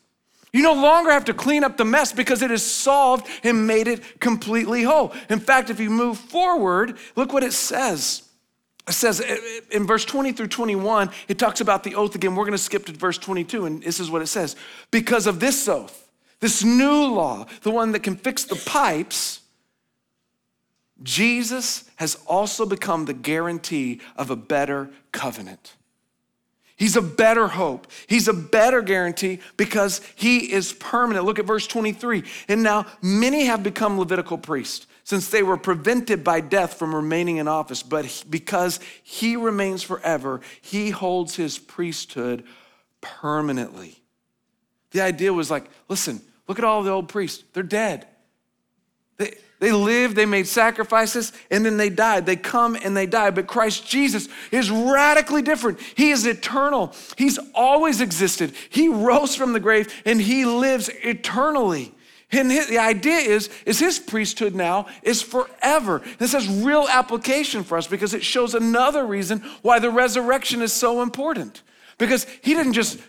You 0.52 0.62
no 0.62 0.72
longer 0.72 1.10
have 1.10 1.26
to 1.26 1.34
clean 1.34 1.62
up 1.62 1.76
the 1.76 1.84
mess 1.84 2.12
because 2.12 2.42
it 2.42 2.50
is 2.50 2.64
solved 2.64 3.26
and 3.42 3.66
made 3.66 3.86
it 3.86 4.20
completely 4.20 4.82
whole. 4.82 5.12
In 5.28 5.40
fact, 5.40 5.68
if 5.68 5.78
you 5.78 5.90
move 5.90 6.18
forward, 6.18 6.96
look 7.16 7.32
what 7.32 7.42
it 7.42 7.52
says. 7.52 8.22
It 8.88 8.92
says 8.92 9.20
eh, 9.20 9.24
eh, 9.28 9.60
in 9.70 9.86
verse 9.86 10.04
20 10.04 10.32
through 10.32 10.48
21, 10.48 11.10
it 11.28 11.38
talks 11.38 11.60
about 11.60 11.84
the 11.84 11.94
oath 11.94 12.14
again. 12.14 12.34
We're 12.34 12.44
going 12.44 12.52
to 12.52 12.58
skip 12.58 12.86
to 12.86 12.92
verse 12.92 13.18
22, 13.18 13.66
and 13.66 13.82
this 13.82 14.00
is 14.00 14.10
what 14.10 14.22
it 14.22 14.28
says. 14.28 14.56
Because 14.90 15.26
of 15.26 15.40
this 15.40 15.68
oath, 15.68 16.08
this 16.40 16.64
new 16.64 17.06
law, 17.06 17.46
the 17.62 17.70
one 17.70 17.92
that 17.92 18.02
can 18.02 18.16
fix 18.16 18.44
the 18.44 18.56
pipes, 18.56 19.40
Jesus 21.02 21.84
has 21.96 22.16
also 22.26 22.64
become 22.64 23.04
the 23.04 23.14
guarantee 23.14 24.00
of 24.16 24.30
a 24.30 24.36
better 24.36 24.88
covenant. 25.12 25.74
He's 26.78 26.94
a 26.94 27.02
better 27.02 27.48
hope. 27.48 27.88
He's 28.06 28.28
a 28.28 28.32
better 28.32 28.82
guarantee 28.82 29.40
because 29.56 30.00
he 30.14 30.52
is 30.52 30.72
permanent. 30.72 31.26
Look 31.26 31.40
at 31.40 31.44
verse 31.44 31.66
23. 31.66 32.22
And 32.46 32.62
now 32.62 32.86
many 33.02 33.46
have 33.46 33.64
become 33.64 33.98
Levitical 33.98 34.38
priests 34.38 34.86
since 35.02 35.28
they 35.28 35.42
were 35.42 35.56
prevented 35.56 36.22
by 36.22 36.40
death 36.40 36.74
from 36.74 36.94
remaining 36.94 37.38
in 37.38 37.48
office. 37.48 37.82
But 37.82 38.24
because 38.30 38.78
he 39.02 39.34
remains 39.34 39.82
forever, 39.82 40.40
he 40.60 40.90
holds 40.90 41.34
his 41.34 41.58
priesthood 41.58 42.44
permanently. 43.00 44.00
The 44.92 45.00
idea 45.00 45.32
was 45.32 45.50
like, 45.50 45.68
listen, 45.88 46.20
look 46.46 46.60
at 46.60 46.64
all 46.64 46.84
the 46.84 46.92
old 46.92 47.08
priests. 47.08 47.42
They're 47.54 47.64
dead. 47.64 48.06
They, 49.16 49.34
they 49.60 49.72
lived, 49.72 50.14
they 50.14 50.26
made 50.26 50.46
sacrifices, 50.46 51.32
and 51.50 51.66
then 51.66 51.76
they 51.76 51.90
died. 51.90 52.26
They 52.26 52.36
come 52.36 52.76
and 52.76 52.96
they 52.96 53.06
die. 53.06 53.30
But 53.30 53.48
Christ 53.48 53.86
Jesus 53.88 54.28
is 54.52 54.70
radically 54.70 55.42
different. 55.42 55.80
He 55.80 56.10
is 56.10 56.26
eternal. 56.26 56.94
He's 57.16 57.38
always 57.54 58.00
existed. 58.00 58.52
He 58.70 58.88
rose 58.88 59.34
from 59.34 59.52
the 59.52 59.60
grave 59.60 59.92
and 60.04 60.20
he 60.20 60.44
lives 60.44 60.90
eternally. 61.02 61.92
And 62.30 62.50
the 62.50 62.78
idea 62.78 63.16
is, 63.16 63.48
is 63.64 63.78
his 63.78 63.98
priesthood 63.98 64.54
now 64.54 64.86
is 65.02 65.22
forever. 65.22 66.02
This 66.18 66.34
has 66.34 66.46
real 66.46 66.86
application 66.88 67.64
for 67.64 67.78
us 67.78 67.86
because 67.86 68.12
it 68.12 68.22
shows 68.22 68.54
another 68.54 69.06
reason 69.06 69.42
why 69.62 69.78
the 69.78 69.90
resurrection 69.90 70.60
is 70.60 70.72
so 70.72 71.00
important. 71.02 71.62
Because 71.96 72.26
he 72.42 72.54
didn't 72.54 72.74
just 72.74 73.00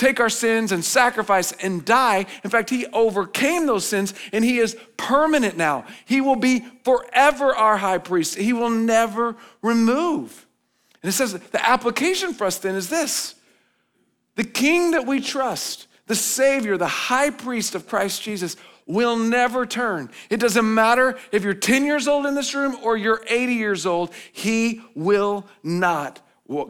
take 0.00 0.18
our 0.18 0.30
sins 0.30 0.72
and 0.72 0.84
sacrifice 0.84 1.52
and 1.52 1.84
die. 1.84 2.26
In 2.42 2.50
fact, 2.50 2.70
he 2.70 2.86
overcame 2.86 3.66
those 3.66 3.84
sins 3.84 4.14
and 4.32 4.44
he 4.44 4.58
is 4.58 4.76
permanent 4.96 5.56
now. 5.56 5.84
He 6.06 6.20
will 6.20 6.36
be 6.36 6.64
forever 6.84 7.54
our 7.54 7.76
high 7.76 7.98
priest. 7.98 8.36
He 8.36 8.52
will 8.52 8.70
never 8.70 9.36
remove. 9.62 10.46
And 11.02 11.10
it 11.10 11.12
says 11.12 11.34
the 11.34 11.68
application 11.68 12.32
for 12.32 12.46
us 12.46 12.58
then 12.58 12.74
is 12.74 12.88
this 12.88 13.34
the 14.36 14.44
king 14.44 14.92
that 14.92 15.06
we 15.06 15.20
trust, 15.20 15.86
the 16.06 16.14
Savior, 16.14 16.78
the 16.78 16.86
high 16.86 17.30
priest 17.30 17.74
of 17.74 17.86
Christ 17.86 18.22
Jesus, 18.22 18.56
will 18.86 19.16
never 19.16 19.66
turn. 19.66 20.10
It 20.30 20.40
doesn't 20.40 20.74
matter 20.74 21.18
if 21.30 21.44
you're 21.44 21.54
10 21.54 21.84
years 21.84 22.08
old 22.08 22.24
in 22.26 22.34
this 22.34 22.54
room 22.54 22.76
or 22.82 22.96
you're 22.96 23.22
80 23.28 23.52
years 23.52 23.86
old, 23.86 24.12
he 24.32 24.80
will 24.94 25.46
not 25.62 26.20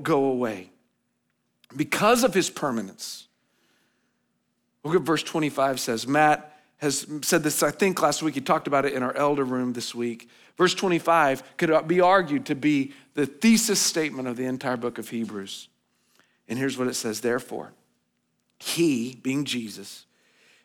go 0.03 0.25
away 0.25 0.70
because 1.77 2.25
of 2.25 2.35
his 2.35 2.51
permanence. 2.51 3.27
Look 4.85 4.95
at 4.95 5.03
verse 5.03 5.23
25 5.23 5.79
says. 5.81 6.07
Matt 6.07 6.59
has 6.79 7.07
said 7.23 7.43
this, 7.43 7.63
I 7.63 7.71
think 7.71 8.01
last 8.01 8.23
week, 8.23 8.35
he 8.35 8.41
talked 8.41 8.67
about 8.67 8.87
it 8.87 8.95
in 8.95 9.03
our 9.03 9.15
elder 9.15 9.45
room 9.45 9.75
this 9.75 9.95
week. 9.95 10.29
Verse 10.57 10.75
25 10.75 11.57
could 11.57 11.87
be 11.87 12.01
argued 12.01 12.47
to 12.47 12.55
be 12.55 12.93
the 13.15 13.27
thesis 13.27 13.79
statement 13.79 14.29
of 14.29 14.37
the 14.37 14.47
entire 14.47 14.77
book 14.77 14.99
of 14.99 15.09
Hebrews. 15.09 15.69
And 16.49 16.59
here's 16.59 16.79
what 16.79 16.89
it 16.89 16.95
says 16.95 17.21
Therefore, 17.21 17.73
he, 18.59 19.19
being 19.23 19.45
Jesus, 19.45 20.07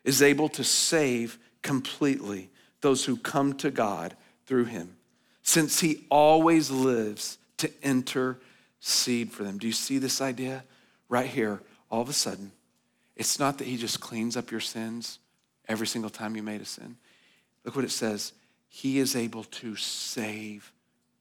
is 0.03 0.21
able 0.21 0.49
to 0.49 0.63
save 0.63 1.37
completely 1.61 2.49
those 2.81 3.05
who 3.05 3.17
come 3.17 3.53
to 3.53 3.71
God 3.71 4.15
through 4.45 4.65
him, 4.65 4.95
since 5.41 5.79
he 5.79 6.05
always 6.09 6.69
lives 6.71 7.37
to 7.57 7.69
intercede 7.81 9.31
for 9.31 9.43
them. 9.43 9.57
Do 9.57 9.67
you 9.67 9.73
see 9.73 9.97
this 9.97 10.21
idea? 10.21 10.63
Right 11.15 11.27
here, 11.27 11.61
all 11.89 12.01
of 12.01 12.09
a 12.09 12.13
sudden, 12.13 12.51
it's 13.15 13.39
not 13.39 13.57
that 13.57 13.67
he 13.67 13.77
just 13.77 14.01
cleans 14.01 14.35
up 14.35 14.51
your 14.51 14.59
sins 14.59 15.19
every 15.65 15.87
single 15.87 16.09
time 16.09 16.35
you 16.35 16.43
made 16.43 16.59
a 16.59 16.65
sin. 16.65 16.97
Look 17.63 17.73
what 17.73 17.85
it 17.85 17.91
says 17.91 18.33
He 18.67 18.99
is 18.99 19.15
able 19.15 19.45
to 19.45 19.77
save 19.77 20.73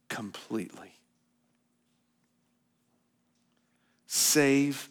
completely. 0.09 0.91
Save 4.09 4.89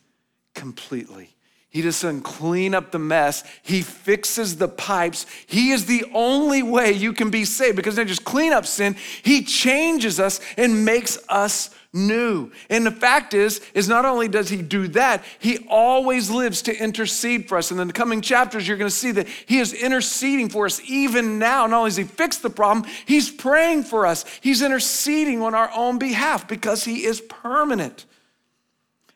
completely. 0.54 1.36
He 1.70 1.82
doesn't 1.82 2.22
clean 2.22 2.74
up 2.74 2.92
the 2.92 3.00
mess. 3.00 3.44
He 3.62 3.82
fixes 3.82 4.56
the 4.56 4.70
pipes. 4.70 5.26
He 5.48 5.72
is 5.72 5.86
the 5.86 6.06
only 6.14 6.64
way 6.64 6.94
you 6.94 7.12
can 7.12 7.30
be 7.30 7.44
saved 7.44 7.76
because 7.76 7.98
they 7.98 8.06
just 8.06 8.24
clean 8.24 8.54
up 8.54 8.66
sin. 8.66 8.96
He 9.22 9.44
changes 9.44 10.18
us 10.18 10.40
and 10.56 10.86
makes 10.86 11.18
us 11.28 11.72
new. 11.94 12.52
And 12.70 12.86
the 12.86 12.92
fact 12.92 13.34
is, 13.34 13.62
is 13.74 13.88
not 13.88 14.04
only 14.04 14.28
does 14.28 14.50
he 14.50 14.62
do 14.62 14.88
that, 14.90 15.24
he 15.40 15.60
always 15.70 16.30
lives 16.30 16.64
to 16.64 16.76
intercede 16.76 17.48
for 17.48 17.58
us. 17.58 17.72
And 17.72 17.80
in 17.80 17.88
the 17.88 17.94
coming 17.94 18.22
chapters, 18.22 18.68
you're 18.68 18.78
going 18.78 18.90
to 18.90 18.96
see 18.96 19.12
that 19.12 19.28
he 19.28 19.60
is 19.60 19.74
interceding 19.74 20.50
for 20.50 20.66
us 20.66 20.82
even 20.90 21.38
now. 21.38 21.68
Not 21.68 21.78
only 21.78 21.90
has 21.90 21.98
he 21.98 22.04
fixed 22.04 22.42
the 22.42 22.50
problem, 22.50 22.92
he's 23.06 23.30
praying 23.30 23.84
for 23.84 24.06
us. 24.08 24.26
He's 24.42 24.62
interceding 24.62 25.42
on 25.42 25.54
our 25.54 25.72
own 25.76 26.00
behalf 26.00 26.48
because 26.48 26.84
he 26.84 27.06
is 27.06 27.22
permanent. 27.22 28.06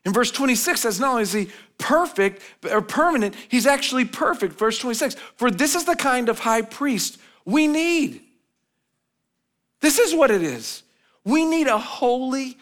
In 0.06 0.14
verse 0.14 0.32
26 0.32 0.80
says, 0.80 1.00
not 1.00 1.10
only 1.12 1.24
is 1.24 1.34
he 1.34 1.50
perfect 1.78 2.42
or 2.72 2.82
permanent, 2.82 3.36
he's 3.50 3.66
actually 3.66 4.06
perfect. 4.06 4.54
Verse 4.54 4.80
26, 4.80 5.16
for 5.36 5.52
this 5.52 5.76
is 5.76 5.84
the 5.84 5.96
kind 5.96 6.30
of 6.30 6.40
high 6.40 6.62
priest 6.62 7.18
we 7.44 7.68
need. 7.68 8.22
This 9.82 10.00
is 10.00 10.14
what 10.14 10.32
it 10.32 10.42
is. 10.42 10.84
We 11.24 11.44
need 11.44 11.68
a 11.68 11.78
holy, 11.78 12.58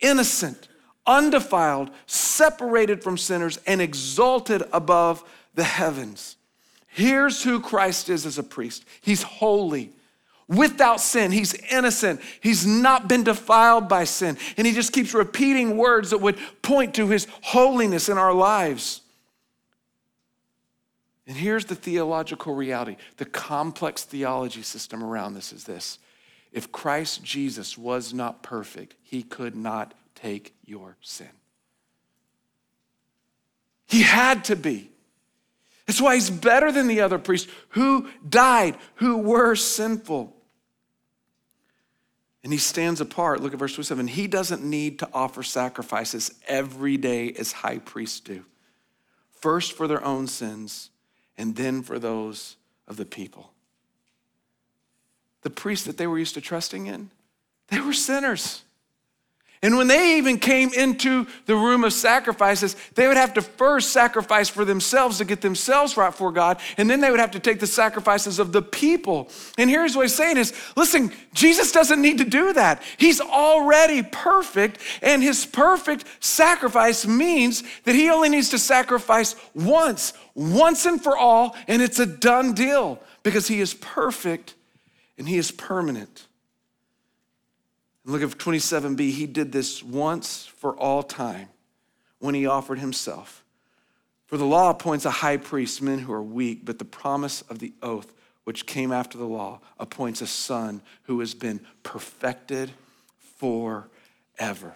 innocent, 0.00 0.68
undefiled, 1.06 1.90
separated 2.06 3.02
from 3.02 3.16
sinners, 3.16 3.58
and 3.66 3.80
exalted 3.80 4.62
above 4.72 5.22
the 5.54 5.64
heavens. 5.64 6.36
Here's 6.86 7.42
who 7.42 7.60
Christ 7.60 8.08
is 8.08 8.26
as 8.26 8.38
a 8.38 8.42
priest 8.42 8.84
He's 9.00 9.22
holy, 9.22 9.92
without 10.48 11.00
sin. 11.00 11.30
He's 11.30 11.54
innocent. 11.70 12.20
He's 12.40 12.66
not 12.66 13.08
been 13.08 13.22
defiled 13.22 13.88
by 13.88 14.04
sin. 14.04 14.38
And 14.56 14.66
he 14.66 14.72
just 14.72 14.92
keeps 14.92 15.14
repeating 15.14 15.76
words 15.76 16.10
that 16.10 16.18
would 16.18 16.38
point 16.62 16.94
to 16.94 17.08
his 17.08 17.26
holiness 17.42 18.08
in 18.08 18.18
our 18.18 18.32
lives. 18.32 19.02
And 21.26 21.36
here's 21.36 21.66
the 21.66 21.74
theological 21.74 22.54
reality 22.54 22.96
the 23.18 23.26
complex 23.26 24.04
theology 24.04 24.62
system 24.62 25.04
around 25.04 25.34
this 25.34 25.52
is 25.52 25.64
this. 25.64 25.98
If 26.52 26.72
Christ 26.72 27.22
Jesus 27.22 27.76
was 27.76 28.14
not 28.14 28.42
perfect, 28.42 28.94
he 29.02 29.22
could 29.22 29.54
not 29.54 29.94
take 30.14 30.54
your 30.64 30.96
sin. 31.00 31.28
He 33.86 34.02
had 34.02 34.44
to 34.44 34.56
be. 34.56 34.90
That's 35.86 36.00
why 36.00 36.14
he's 36.14 36.30
better 36.30 36.70
than 36.70 36.86
the 36.86 37.00
other 37.00 37.18
priests 37.18 37.50
who 37.70 38.08
died, 38.28 38.76
who 38.96 39.18
were 39.18 39.54
sinful. 39.54 40.36
And 42.44 42.52
he 42.52 42.58
stands 42.58 43.00
apart. 43.00 43.40
Look 43.40 43.52
at 43.52 43.58
verse 43.58 43.74
27. 43.74 44.06
He 44.08 44.26
doesn't 44.26 44.62
need 44.62 44.98
to 45.00 45.08
offer 45.12 45.42
sacrifices 45.42 46.34
every 46.46 46.96
day 46.96 47.32
as 47.32 47.52
high 47.52 47.78
priests 47.78 48.20
do. 48.20 48.44
First 49.30 49.72
for 49.72 49.86
their 49.86 50.04
own 50.04 50.26
sins, 50.26 50.90
and 51.36 51.56
then 51.56 51.82
for 51.82 51.98
those 51.98 52.56
of 52.86 52.96
the 52.96 53.04
people. 53.04 53.52
The 55.48 55.54
priests 55.54 55.86
that 55.86 55.96
they 55.96 56.06
were 56.06 56.18
used 56.18 56.34
to 56.34 56.42
trusting 56.42 56.88
in, 56.88 57.08
they 57.68 57.80
were 57.80 57.94
sinners. 57.94 58.64
And 59.62 59.78
when 59.78 59.88
they 59.88 60.18
even 60.18 60.38
came 60.38 60.70
into 60.74 61.26
the 61.46 61.54
room 61.54 61.84
of 61.84 61.94
sacrifices, 61.94 62.76
they 62.96 63.08
would 63.08 63.16
have 63.16 63.32
to 63.32 63.40
first 63.40 63.90
sacrifice 63.94 64.50
for 64.50 64.66
themselves 64.66 65.16
to 65.16 65.24
get 65.24 65.40
themselves 65.40 65.96
right 65.96 66.12
for 66.12 66.32
God, 66.32 66.60
and 66.76 66.90
then 66.90 67.00
they 67.00 67.10
would 67.10 67.18
have 67.18 67.30
to 67.30 67.40
take 67.40 67.60
the 67.60 67.66
sacrifices 67.66 68.38
of 68.38 68.52
the 68.52 68.60
people. 68.60 69.30
And 69.56 69.70
here's 69.70 69.96
what 69.96 70.02
he's 70.02 70.14
saying 70.14 70.36
is, 70.36 70.52
listen, 70.76 71.12
Jesus 71.32 71.72
doesn't 71.72 72.02
need 72.02 72.18
to 72.18 72.26
do 72.26 72.52
that. 72.52 72.82
He's 72.98 73.22
already 73.22 74.02
perfect, 74.02 74.82
and 75.00 75.22
his 75.22 75.46
perfect 75.46 76.04
sacrifice 76.20 77.06
means 77.06 77.62
that 77.84 77.94
he 77.94 78.10
only 78.10 78.28
needs 78.28 78.50
to 78.50 78.58
sacrifice 78.58 79.34
once, 79.54 80.12
once 80.34 80.84
and 80.84 81.02
for 81.02 81.16
all, 81.16 81.56
and 81.66 81.80
it's 81.80 82.00
a 82.00 82.04
done 82.06 82.52
deal 82.52 83.00
because 83.22 83.48
he 83.48 83.62
is 83.62 83.72
perfect 83.72 84.52
and 85.18 85.28
he 85.28 85.36
is 85.36 85.50
permanent. 85.50 86.26
Look 88.04 88.22
at 88.22 88.30
27b. 88.30 89.10
He 89.10 89.26
did 89.26 89.52
this 89.52 89.82
once 89.82 90.46
for 90.46 90.74
all 90.76 91.02
time 91.02 91.48
when 92.20 92.34
he 92.34 92.46
offered 92.46 92.78
himself. 92.78 93.44
For 94.26 94.36
the 94.36 94.46
law 94.46 94.70
appoints 94.70 95.04
a 95.04 95.10
high 95.10 95.36
priest, 95.36 95.82
men 95.82 95.98
who 95.98 96.12
are 96.12 96.22
weak, 96.22 96.64
but 96.64 96.78
the 96.78 96.84
promise 96.84 97.42
of 97.42 97.58
the 97.58 97.72
oath, 97.82 98.12
which 98.44 98.66
came 98.66 98.92
after 98.92 99.18
the 99.18 99.26
law, 99.26 99.60
appoints 99.78 100.22
a 100.22 100.26
son 100.26 100.80
who 101.02 101.20
has 101.20 101.34
been 101.34 101.60
perfected 101.82 102.70
forever. 103.38 104.74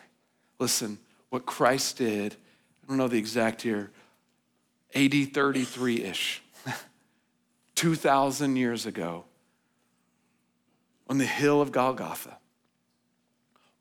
Listen, 0.58 0.98
what 1.30 1.46
Christ 1.46 1.98
did, 1.98 2.34
I 2.82 2.88
don't 2.88 2.96
know 2.96 3.08
the 3.08 3.18
exact 3.18 3.64
year, 3.64 3.90
AD 4.94 5.32
33 5.32 6.04
ish, 6.04 6.42
2,000 7.74 8.56
years 8.56 8.86
ago, 8.86 9.24
on 11.08 11.18
the 11.18 11.26
hill 11.26 11.60
of 11.60 11.72
Golgotha 11.72 12.38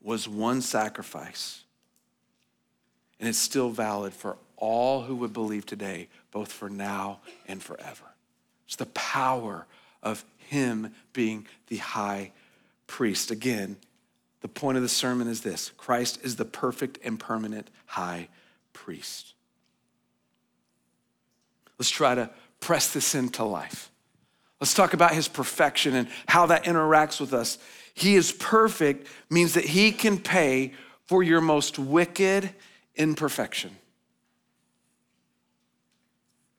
was 0.02 0.28
one 0.28 0.60
sacrifice. 0.60 1.62
And 3.20 3.28
it's 3.28 3.38
still 3.38 3.70
valid 3.70 4.12
for 4.12 4.36
all 4.56 5.02
who 5.02 5.16
would 5.16 5.32
believe 5.32 5.64
today, 5.64 6.08
both 6.30 6.52
for 6.52 6.68
now 6.68 7.20
and 7.46 7.62
forever. 7.62 8.04
It's 8.66 8.76
the 8.76 8.86
power 8.86 9.66
of 10.02 10.24
Him 10.38 10.92
being 11.12 11.46
the 11.68 11.76
high 11.76 12.32
priest. 12.86 13.30
Again, 13.30 13.76
the 14.40 14.48
point 14.48 14.76
of 14.76 14.82
the 14.82 14.88
sermon 14.88 15.28
is 15.28 15.42
this 15.42 15.70
Christ 15.76 16.18
is 16.22 16.36
the 16.36 16.44
perfect 16.44 16.98
and 17.04 17.18
permanent 17.18 17.70
high 17.86 18.28
priest. 18.72 19.34
Let's 21.78 21.90
try 21.90 22.14
to 22.14 22.30
press 22.60 22.92
this 22.92 23.14
into 23.14 23.44
life. 23.44 23.91
Let's 24.62 24.74
talk 24.74 24.92
about 24.94 25.12
his 25.12 25.26
perfection 25.26 25.96
and 25.96 26.08
how 26.28 26.46
that 26.46 26.66
interacts 26.66 27.20
with 27.20 27.34
us. 27.34 27.58
He 27.94 28.14
is 28.14 28.30
perfect 28.30 29.08
means 29.28 29.54
that 29.54 29.64
he 29.64 29.90
can 29.90 30.20
pay 30.20 30.74
for 31.06 31.24
your 31.24 31.40
most 31.40 31.80
wicked 31.80 32.48
imperfection. 32.94 33.74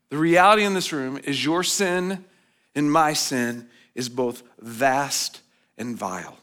The 0.10 0.18
reality 0.18 0.66
in 0.66 0.74
this 0.74 0.92
room 0.92 1.18
is 1.24 1.46
your 1.46 1.64
sin 1.64 2.26
and 2.76 2.92
my 2.92 3.14
sin 3.14 3.70
is 3.96 4.10
both 4.10 4.44
vast 4.60 5.40
and 5.78 5.96
vile. 5.96 6.38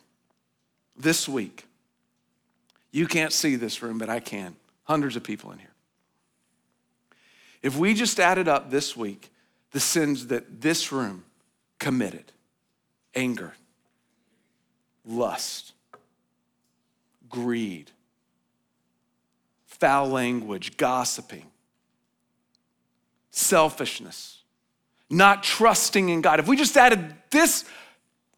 This 0.96 1.29
week, 1.29 1.66
you 2.90 3.07
can't 3.07 3.35
see 3.35 3.57
this 3.57 3.83
room, 3.83 3.99
but 3.99 4.09
I 4.09 4.20
can. 4.20 4.57
Hundreds 4.85 5.14
of 5.14 5.25
people 5.25 5.53
in 5.53 5.59
here. 5.59 5.75
If 7.62 7.77
we 7.77 7.92
just 7.92 8.18
added 8.18 8.49
up 8.49 8.70
this 8.70 8.96
week 8.96 9.31
the 9.73 9.81
sins 9.81 10.29
that 10.29 10.62
this 10.62 10.90
room 10.90 11.25
committed 11.81 12.31
anger, 13.16 13.55
lust, 15.05 15.73
greed, 17.29 17.90
foul 19.66 20.09
language, 20.09 20.77
gossiping, 20.77 21.47
selfishness, 23.33 24.43
not 25.09 25.43
trusting 25.43 26.09
in 26.09 26.21
God. 26.21 26.38
If 26.38 26.47
we 26.47 26.57
just 26.57 26.77
added 26.77 27.14
this 27.31 27.64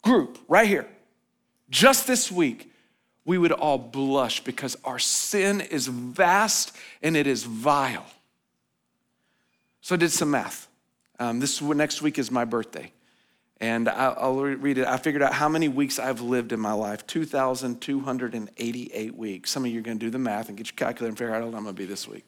group 0.02 0.38
right 0.48 0.66
here, 0.66 0.88
just 1.68 2.06
this 2.06 2.32
week, 2.32 2.70
we 3.24 3.38
would 3.38 3.52
all 3.52 3.78
blush 3.78 4.42
because 4.42 4.76
our 4.84 4.98
sin 4.98 5.60
is 5.60 5.86
vast 5.86 6.74
and 7.02 7.16
it 7.16 7.26
is 7.26 7.44
vile. 7.44 8.06
So 9.80 9.94
I 9.94 9.98
did 9.98 10.10
some 10.10 10.30
math. 10.30 10.68
Um, 11.18 11.40
this 11.40 11.60
next 11.60 12.02
week 12.02 12.18
is 12.18 12.30
my 12.30 12.44
birthday. 12.44 12.92
And 13.62 13.88
I'll 13.88 14.38
read 14.40 14.76
it. 14.78 14.86
I 14.88 14.96
figured 14.96 15.22
out 15.22 15.32
how 15.32 15.48
many 15.48 15.68
weeks 15.68 16.00
I've 16.00 16.20
lived 16.20 16.50
in 16.50 16.58
my 16.58 16.72
life 16.72 17.06
2,288 17.06 19.16
weeks. 19.16 19.52
Some 19.52 19.64
of 19.64 19.70
you 19.70 19.78
are 19.78 19.82
going 19.82 20.00
to 20.00 20.04
do 20.04 20.10
the 20.10 20.18
math 20.18 20.48
and 20.48 20.58
get 20.58 20.66
your 20.66 20.74
calculator 20.74 21.10
and 21.10 21.16
figure 21.16 21.32
out 21.32 21.38
how 21.38 21.46
old 21.46 21.54
I'm 21.54 21.62
going 21.62 21.76
to 21.76 21.80
be 21.80 21.86
this 21.86 22.08
week. 22.08 22.26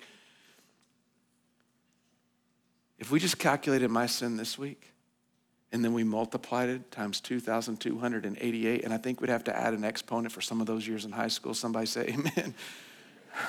If 3.00 3.10
we 3.10 3.18
just 3.18 3.40
calculated 3.40 3.90
my 3.90 4.06
sin 4.06 4.36
this 4.36 4.56
week 4.56 4.92
and 5.72 5.84
then 5.84 5.92
we 5.92 6.04
multiplied 6.04 6.68
it 6.68 6.92
times 6.92 7.20
2,288, 7.20 8.84
and 8.84 8.94
I 8.94 8.96
think 8.96 9.20
we'd 9.20 9.28
have 9.28 9.42
to 9.44 9.56
add 9.56 9.74
an 9.74 9.82
exponent 9.82 10.30
for 10.30 10.40
some 10.40 10.60
of 10.60 10.68
those 10.68 10.86
years 10.86 11.04
in 11.04 11.10
high 11.10 11.26
school. 11.26 11.52
Somebody 11.52 11.86
say, 11.86 12.10
Amen. 12.10 12.54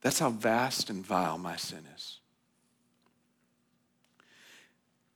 That's 0.00 0.18
how 0.18 0.30
vast 0.30 0.88
and 0.88 1.04
vile 1.04 1.36
my 1.36 1.56
sin 1.56 1.84
is. 1.94 2.19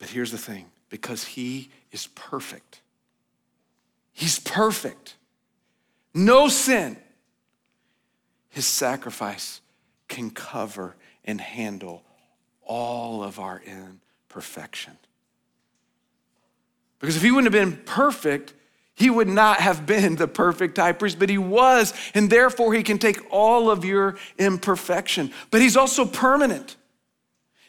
But 0.05 0.11
here's 0.11 0.33
the 0.33 0.37
thing 0.37 0.67
because 0.91 1.25
he 1.25 1.71
is 1.91 2.09
perfect, 2.09 2.83
he's 4.13 4.39
perfect, 4.39 5.17
no 6.13 6.49
sin. 6.49 6.99
His 8.51 8.67
sacrifice 8.67 9.63
can 10.07 10.29
cover 10.31 10.95
and 11.25 11.41
handle 11.41 12.03
all 12.67 13.25
of 13.25 13.41
our 13.41 13.63
imperfection. 13.65 14.99
Because 16.99 17.17
if 17.17 17.23
he 17.23 17.31
wouldn't 17.31 17.55
have 17.55 17.65
been 17.65 17.83
perfect, 17.87 18.53
he 18.95 19.09
would 19.09 19.27
not 19.27 19.61
have 19.61 19.87
been 19.87 20.17
the 20.17 20.29
perfect 20.29 20.77
high 20.77 20.93
priest, 20.93 21.19
but 21.19 21.31
he 21.31 21.39
was, 21.39 21.95
and 22.13 22.29
therefore 22.29 22.75
he 22.75 22.83
can 22.83 22.99
take 22.99 23.23
all 23.31 23.71
of 23.71 23.87
your 23.87 24.17
imperfection. 24.39 25.33
But 25.51 25.63
he's 25.63 25.79
also 25.79 26.05
permanent. 26.05 26.77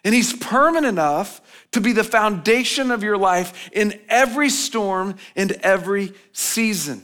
And 0.06 0.13
he's 0.13 0.34
permanent 0.34 0.86
enough 0.86 1.41
to 1.72 1.82
be 1.82 1.91
the 1.91 2.04
foundation 2.04 2.91
of 2.91 3.02
your 3.02 3.18
life 3.18 3.70
in 3.74 4.00
every 4.08 4.50
storm 4.50 5.15
and 5.36 5.52
every 5.63 6.13
season. 6.32 7.04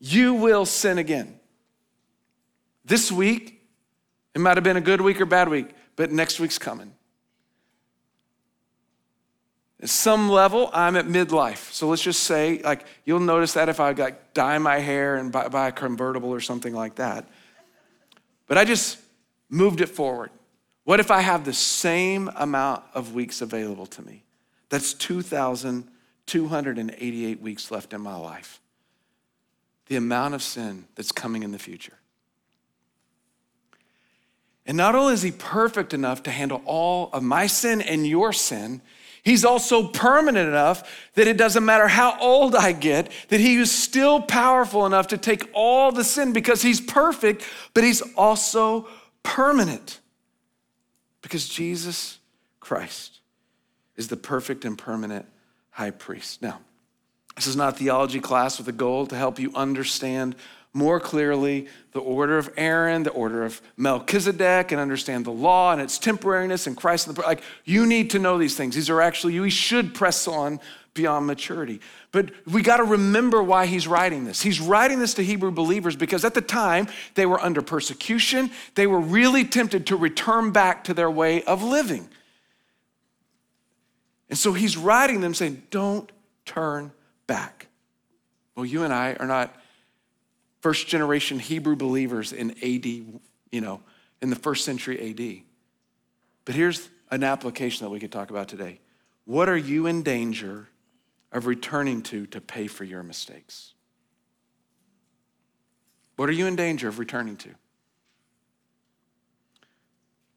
You 0.00 0.34
will 0.34 0.64
sin 0.64 0.96
again. 0.96 1.38
This 2.86 3.12
week, 3.12 3.60
it 4.34 4.40
might 4.40 4.56
have 4.56 4.64
been 4.64 4.78
a 4.78 4.80
good 4.80 5.02
week 5.02 5.20
or 5.20 5.26
bad 5.26 5.50
week, 5.50 5.68
but 5.96 6.10
next 6.10 6.40
week's 6.40 6.56
coming. 6.58 6.94
At 9.82 9.90
some 9.90 10.30
level, 10.30 10.70
I'm 10.72 10.96
at 10.96 11.06
midlife. 11.06 11.70
So 11.72 11.88
let's 11.88 12.02
just 12.02 12.22
say, 12.22 12.62
like, 12.62 12.86
you'll 13.04 13.20
notice 13.20 13.52
that 13.52 13.68
if 13.68 13.80
I 13.80 13.92
got 13.92 14.32
dye 14.32 14.56
my 14.56 14.78
hair 14.78 15.16
and 15.16 15.30
buy, 15.30 15.48
buy 15.48 15.68
a 15.68 15.72
convertible 15.72 16.30
or 16.30 16.40
something 16.40 16.74
like 16.74 16.94
that. 16.94 17.28
But 18.46 18.56
I 18.56 18.64
just 18.64 18.98
moved 19.50 19.82
it 19.82 19.90
forward. 19.90 20.30
What 20.84 21.00
if 21.00 21.10
I 21.10 21.20
have 21.20 21.44
the 21.44 21.52
same 21.52 22.30
amount 22.36 22.84
of 22.94 23.12
weeks 23.14 23.42
available 23.42 23.86
to 23.86 24.02
me? 24.02 24.24
That's 24.70 24.94
2,288 24.94 27.40
weeks 27.40 27.70
left 27.70 27.92
in 27.92 28.00
my 28.00 28.16
life. 28.16 28.60
The 29.86 29.96
amount 29.96 30.34
of 30.34 30.42
sin 30.42 30.86
that's 30.94 31.12
coming 31.12 31.42
in 31.42 31.52
the 31.52 31.58
future. 31.58 31.98
And 34.66 34.76
not 34.76 34.94
only 34.94 35.14
is 35.14 35.22
he 35.22 35.32
perfect 35.32 35.92
enough 35.92 36.22
to 36.24 36.30
handle 36.30 36.62
all 36.64 37.10
of 37.12 37.22
my 37.22 37.46
sin 37.46 37.82
and 37.82 38.06
your 38.06 38.32
sin, 38.32 38.80
He's 39.22 39.44
also 39.44 39.88
permanent 39.88 40.48
enough 40.48 41.10
that 41.14 41.26
it 41.26 41.36
doesn't 41.36 41.64
matter 41.64 41.88
how 41.88 42.18
old 42.20 42.54
I 42.54 42.72
get, 42.72 43.10
that 43.28 43.40
He 43.40 43.56
is 43.56 43.70
still 43.70 44.22
powerful 44.22 44.86
enough 44.86 45.08
to 45.08 45.18
take 45.18 45.50
all 45.52 45.92
the 45.92 46.04
sin 46.04 46.32
because 46.32 46.62
He's 46.62 46.80
perfect, 46.80 47.44
but 47.74 47.84
He's 47.84 48.00
also 48.16 48.88
permanent. 49.22 50.00
Because 51.22 51.48
Jesus 51.48 52.18
Christ 52.60 53.20
is 53.96 54.08
the 54.08 54.16
perfect 54.16 54.64
and 54.64 54.78
permanent 54.78 55.26
high 55.70 55.90
priest. 55.90 56.42
Now, 56.42 56.60
this 57.36 57.46
is 57.46 57.56
not 57.56 57.74
a 57.74 57.76
theology 57.76 58.20
class 58.20 58.58
with 58.58 58.68
a 58.68 58.72
goal 58.72 59.06
to 59.06 59.16
help 59.16 59.38
you 59.38 59.52
understand 59.54 60.36
more 60.72 61.00
clearly 61.00 61.66
the 61.92 62.00
order 62.00 62.38
of 62.38 62.50
Aaron, 62.56 63.02
the 63.02 63.10
order 63.10 63.44
of 63.44 63.60
Melchizedek, 63.76 64.70
and 64.70 64.80
understand 64.80 65.24
the 65.24 65.32
law 65.32 65.72
and 65.72 65.80
its 65.80 65.98
temporariness 65.98 66.66
and 66.66 66.76
Christ. 66.76 67.08
And 67.08 67.16
the, 67.16 67.22
like 67.22 67.42
you 67.64 67.86
need 67.86 68.10
to 68.10 68.18
know 68.18 68.38
these 68.38 68.56
things. 68.56 68.74
These 68.74 68.90
are 68.90 69.00
actually 69.00 69.34
you. 69.34 69.50
should 69.50 69.94
press 69.94 70.28
on 70.28 70.60
beyond 70.94 71.26
maturity. 71.26 71.80
But 72.12 72.30
we 72.46 72.62
got 72.62 72.78
to 72.78 72.84
remember 72.84 73.42
why 73.42 73.66
he's 73.66 73.86
writing 73.86 74.24
this. 74.24 74.42
He's 74.42 74.60
writing 74.60 74.98
this 74.98 75.14
to 75.14 75.22
Hebrew 75.22 75.50
believers 75.50 75.96
because 75.96 76.24
at 76.24 76.34
the 76.34 76.40
time 76.40 76.88
they 77.14 77.26
were 77.26 77.40
under 77.40 77.62
persecution. 77.62 78.50
They 78.74 78.86
were 78.86 79.00
really 79.00 79.44
tempted 79.44 79.86
to 79.88 79.96
return 79.96 80.50
back 80.50 80.84
to 80.84 80.94
their 80.94 81.10
way 81.10 81.42
of 81.44 81.62
living. 81.62 82.08
And 84.28 84.38
so 84.38 84.52
he's 84.52 84.76
writing 84.76 85.20
them 85.20 85.34
saying, 85.34 85.62
"Don't 85.70 86.10
turn 86.44 86.92
back." 87.26 87.66
Well, 88.54 88.64
you 88.64 88.84
and 88.84 88.92
I 88.92 89.14
are 89.14 89.26
not 89.26 89.54
first 90.60 90.86
generation 90.86 91.38
Hebrew 91.38 91.76
believers 91.76 92.32
in 92.32 92.52
AD, 92.62 92.86
you 93.50 93.60
know, 93.60 93.80
in 94.20 94.30
the 94.30 94.36
first 94.36 94.64
century 94.64 95.10
AD. 95.10 95.44
But 96.44 96.54
here's 96.54 96.88
an 97.10 97.24
application 97.24 97.84
that 97.84 97.90
we 97.90 98.00
could 98.00 98.12
talk 98.12 98.30
about 98.30 98.48
today. 98.48 98.80
What 99.24 99.48
are 99.48 99.56
you 99.56 99.86
in 99.86 100.02
danger 100.02 100.69
of 101.32 101.46
returning 101.46 102.02
to 102.02 102.26
to 102.26 102.40
pay 102.40 102.66
for 102.66 102.84
your 102.84 103.02
mistakes? 103.02 103.74
What 106.16 106.28
are 106.28 106.32
you 106.32 106.46
in 106.46 106.56
danger 106.56 106.88
of 106.88 106.98
returning 106.98 107.36
to? 107.38 107.48
I 107.48 107.54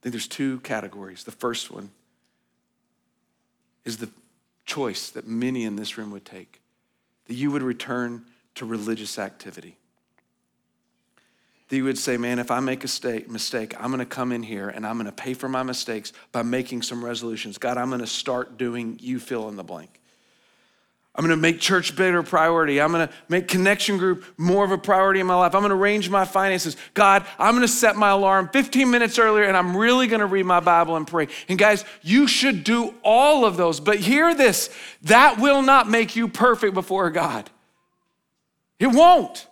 think 0.02 0.14
there's 0.14 0.28
two 0.28 0.60
categories. 0.62 1.24
The 1.24 1.32
first 1.32 1.72
one 1.72 1.92
is 3.86 3.98
the 3.98 4.10
choice 4.66 5.10
that 5.10 5.28
many 5.28 5.66
in 5.66 5.76
this 5.76 5.98
room 5.98 6.12
would 6.12 6.26
take 6.26 6.62
that 7.26 7.36
you 7.36 7.52
would 7.52 7.62
return 7.62 8.26
to 8.56 8.66
religious 8.66 9.18
activity 9.18 9.78
that 11.74 11.78
you 11.78 11.86
would 11.86 11.98
say, 11.98 12.18
man, 12.18 12.38
if 12.38 12.52
I 12.52 12.60
make 12.60 12.84
a 12.84 13.24
mistake, 13.28 13.74
I'm 13.80 13.88
going 13.88 13.98
to 13.98 14.06
come 14.06 14.32
in 14.32 14.44
here 14.44 14.70
and 14.70 14.86
I'm 14.86 14.96
going 14.96 15.08
to 15.08 15.12
pay 15.12 15.34
for 15.34 15.50
my 15.50 15.64
mistakes 15.64 16.14
by 16.32 16.44
making 16.44 16.84
some 16.84 17.04
resolutions. 17.04 17.58
God, 17.58 17.80
I'm 17.80 17.90
going 17.90 18.00
to 18.02 18.06
start 18.06 18.60
doing 18.60 19.00
you 19.02 19.20
fill 19.20 19.50
in 19.50 19.56
the 19.56 19.64
blank. 19.64 20.00
I'm 21.16 21.28
to 21.28 21.38
make 21.38 21.60
church 21.60 21.96
bigger 21.96 22.24
priority. 22.24 22.82
I'm 22.82 22.92
to 22.94 23.10
make 23.30 23.48
connection 23.48 24.00
group 24.00 24.26
more 24.36 24.66
of 24.66 24.72
a 24.72 24.80
priority 24.80 25.20
in 25.20 25.28
my 25.28 25.36
life. 25.36 25.54
I'm 25.54 25.62
to 25.62 25.70
arrange 25.70 26.10
my 26.10 26.26
finances. 26.26 26.76
God, 26.96 27.24
I'm 27.38 27.62
to 27.62 27.68
set 27.68 27.96
my 27.96 28.10
alarm 28.10 28.50
15 28.52 28.90
minutes 28.90 29.20
earlier 29.20 29.44
and 29.44 29.56
I'm 29.56 29.78
really 29.78 30.08
to 30.22 30.26
read 30.26 30.48
my 30.48 30.60
Bible 30.60 30.96
and 30.96 31.06
pray. 31.06 31.28
And 31.48 31.60
guys, 31.60 31.86
you 32.02 32.28
should 32.28 32.64
do 32.64 32.96
all 33.04 33.46
of 33.46 33.58
those. 33.58 33.80
But 33.80 34.00
hear 34.00 34.34
this 34.34 34.72
that 35.04 35.40
will 35.40 35.62
not 35.62 35.88
make 35.88 36.16
you 36.16 36.28
perfect 36.28 36.74
before 36.74 37.12
God. 37.12 37.48
It 38.80 38.88
won't. 38.88 39.48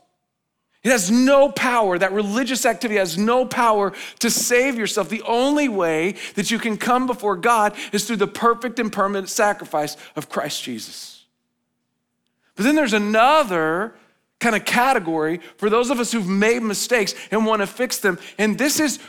It 0.83 0.89
has 0.89 1.11
no 1.11 1.51
power. 1.51 1.99
That 1.99 2.11
religious 2.11 2.65
activity 2.65 2.97
has 2.97 3.19
no 3.19 3.45
power 3.45 3.93
to 4.17 4.31
save 4.31 4.79
yourself. 4.79 5.09
The 5.09 5.21
only 5.21 5.69
way 5.69 6.15
that 6.33 6.49
you 6.49 6.57
can 6.57 6.75
come 6.75 7.05
before 7.05 7.35
God 7.35 7.75
is 7.91 8.05
through 8.05 8.15
the 8.15 8.27
perfect 8.27 8.79
and 8.79 8.91
permanent 8.91 9.29
sacrifice 9.29 9.95
of 10.15 10.27
Christ 10.27 10.63
Jesus. 10.63 11.10
But 12.55 12.63
then 12.63 12.75
there's 12.75 12.93
another 12.93 13.93
kind 14.39 14.55
of 14.55 14.65
category 14.65 15.39
for 15.57 15.69
those 15.69 15.89
of 15.89 15.99
us 15.99 16.11
who've 16.11 16.27
made 16.27 16.61
mistakes 16.63 17.13
and 17.29 17.45
want 17.45 17.61
to 17.61 17.67
fix 17.67 17.99
them. 17.99 18.19
And 18.37 18.57
this 18.57 18.79
is 18.79 18.99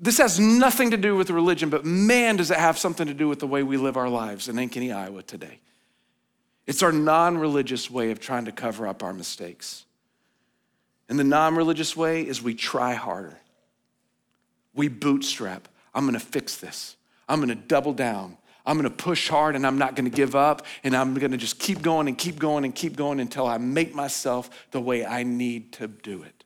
this 0.00 0.18
has 0.18 0.38
nothing 0.38 0.90
to 0.90 0.96
do 0.96 1.16
with 1.16 1.30
religion, 1.30 1.70
but 1.70 1.84
man, 1.84 2.36
does 2.36 2.50
it 2.50 2.58
have 2.58 2.76
something 2.76 3.06
to 3.06 3.14
do 3.14 3.28
with 3.28 3.38
the 3.38 3.46
way 3.46 3.62
we 3.62 3.76
live 3.76 3.96
our 3.96 4.08
lives 4.08 4.48
in 4.48 4.56
Ankeny, 4.56 4.94
Iowa 4.94 5.22
today. 5.22 5.60
It's 6.66 6.82
our 6.82 6.92
non-religious 6.92 7.90
way 7.90 8.10
of 8.10 8.20
trying 8.20 8.46
to 8.46 8.52
cover 8.52 8.86
up 8.86 9.02
our 9.02 9.12
mistakes. 9.12 9.84
And 11.08 11.18
the 11.18 11.24
non 11.24 11.54
religious 11.54 11.96
way 11.96 12.22
is 12.22 12.42
we 12.42 12.54
try 12.54 12.94
harder. 12.94 13.38
We 14.74 14.88
bootstrap. 14.88 15.68
I'm 15.94 16.04
gonna 16.04 16.18
fix 16.18 16.56
this. 16.56 16.96
I'm 17.28 17.40
gonna 17.40 17.54
double 17.54 17.92
down. 17.92 18.36
I'm 18.66 18.76
gonna 18.76 18.90
push 18.90 19.28
hard 19.28 19.56
and 19.56 19.66
I'm 19.66 19.78
not 19.78 19.94
gonna 19.94 20.10
give 20.10 20.34
up. 20.34 20.66
And 20.82 20.96
I'm 20.96 21.14
gonna 21.14 21.36
just 21.36 21.58
keep 21.58 21.82
going 21.82 22.08
and 22.08 22.16
keep 22.16 22.38
going 22.38 22.64
and 22.64 22.74
keep 22.74 22.96
going 22.96 23.20
until 23.20 23.46
I 23.46 23.58
make 23.58 23.94
myself 23.94 24.68
the 24.70 24.80
way 24.80 25.04
I 25.04 25.22
need 25.22 25.72
to 25.74 25.88
do 25.88 26.22
it. 26.22 26.44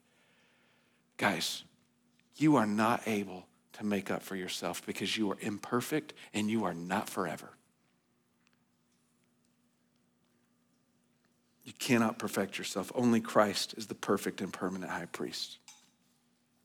Guys, 1.17 1.65
you 2.37 2.57
are 2.57 2.67
not 2.67 3.03
able 3.07 3.47
to 3.75 3.85
make 3.85 4.11
up 4.11 4.23
for 4.23 4.37
yourself 4.37 4.85
because 4.87 5.17
you 5.17 5.31
are 5.31 5.39
imperfect 5.41 6.13
and 6.35 6.51
you 6.51 6.65
are 6.65 6.75
not 6.75 7.09
forever. 7.09 7.51
You 11.65 11.73
cannot 11.79 12.19
perfect 12.19 12.57
yourself. 12.57 12.91
Only 12.95 13.21
Christ 13.21 13.75
is 13.77 13.87
the 13.87 13.95
perfect 13.95 14.41
and 14.41 14.53
permanent 14.53 14.91
high 14.91 15.05
priest. 15.05 15.59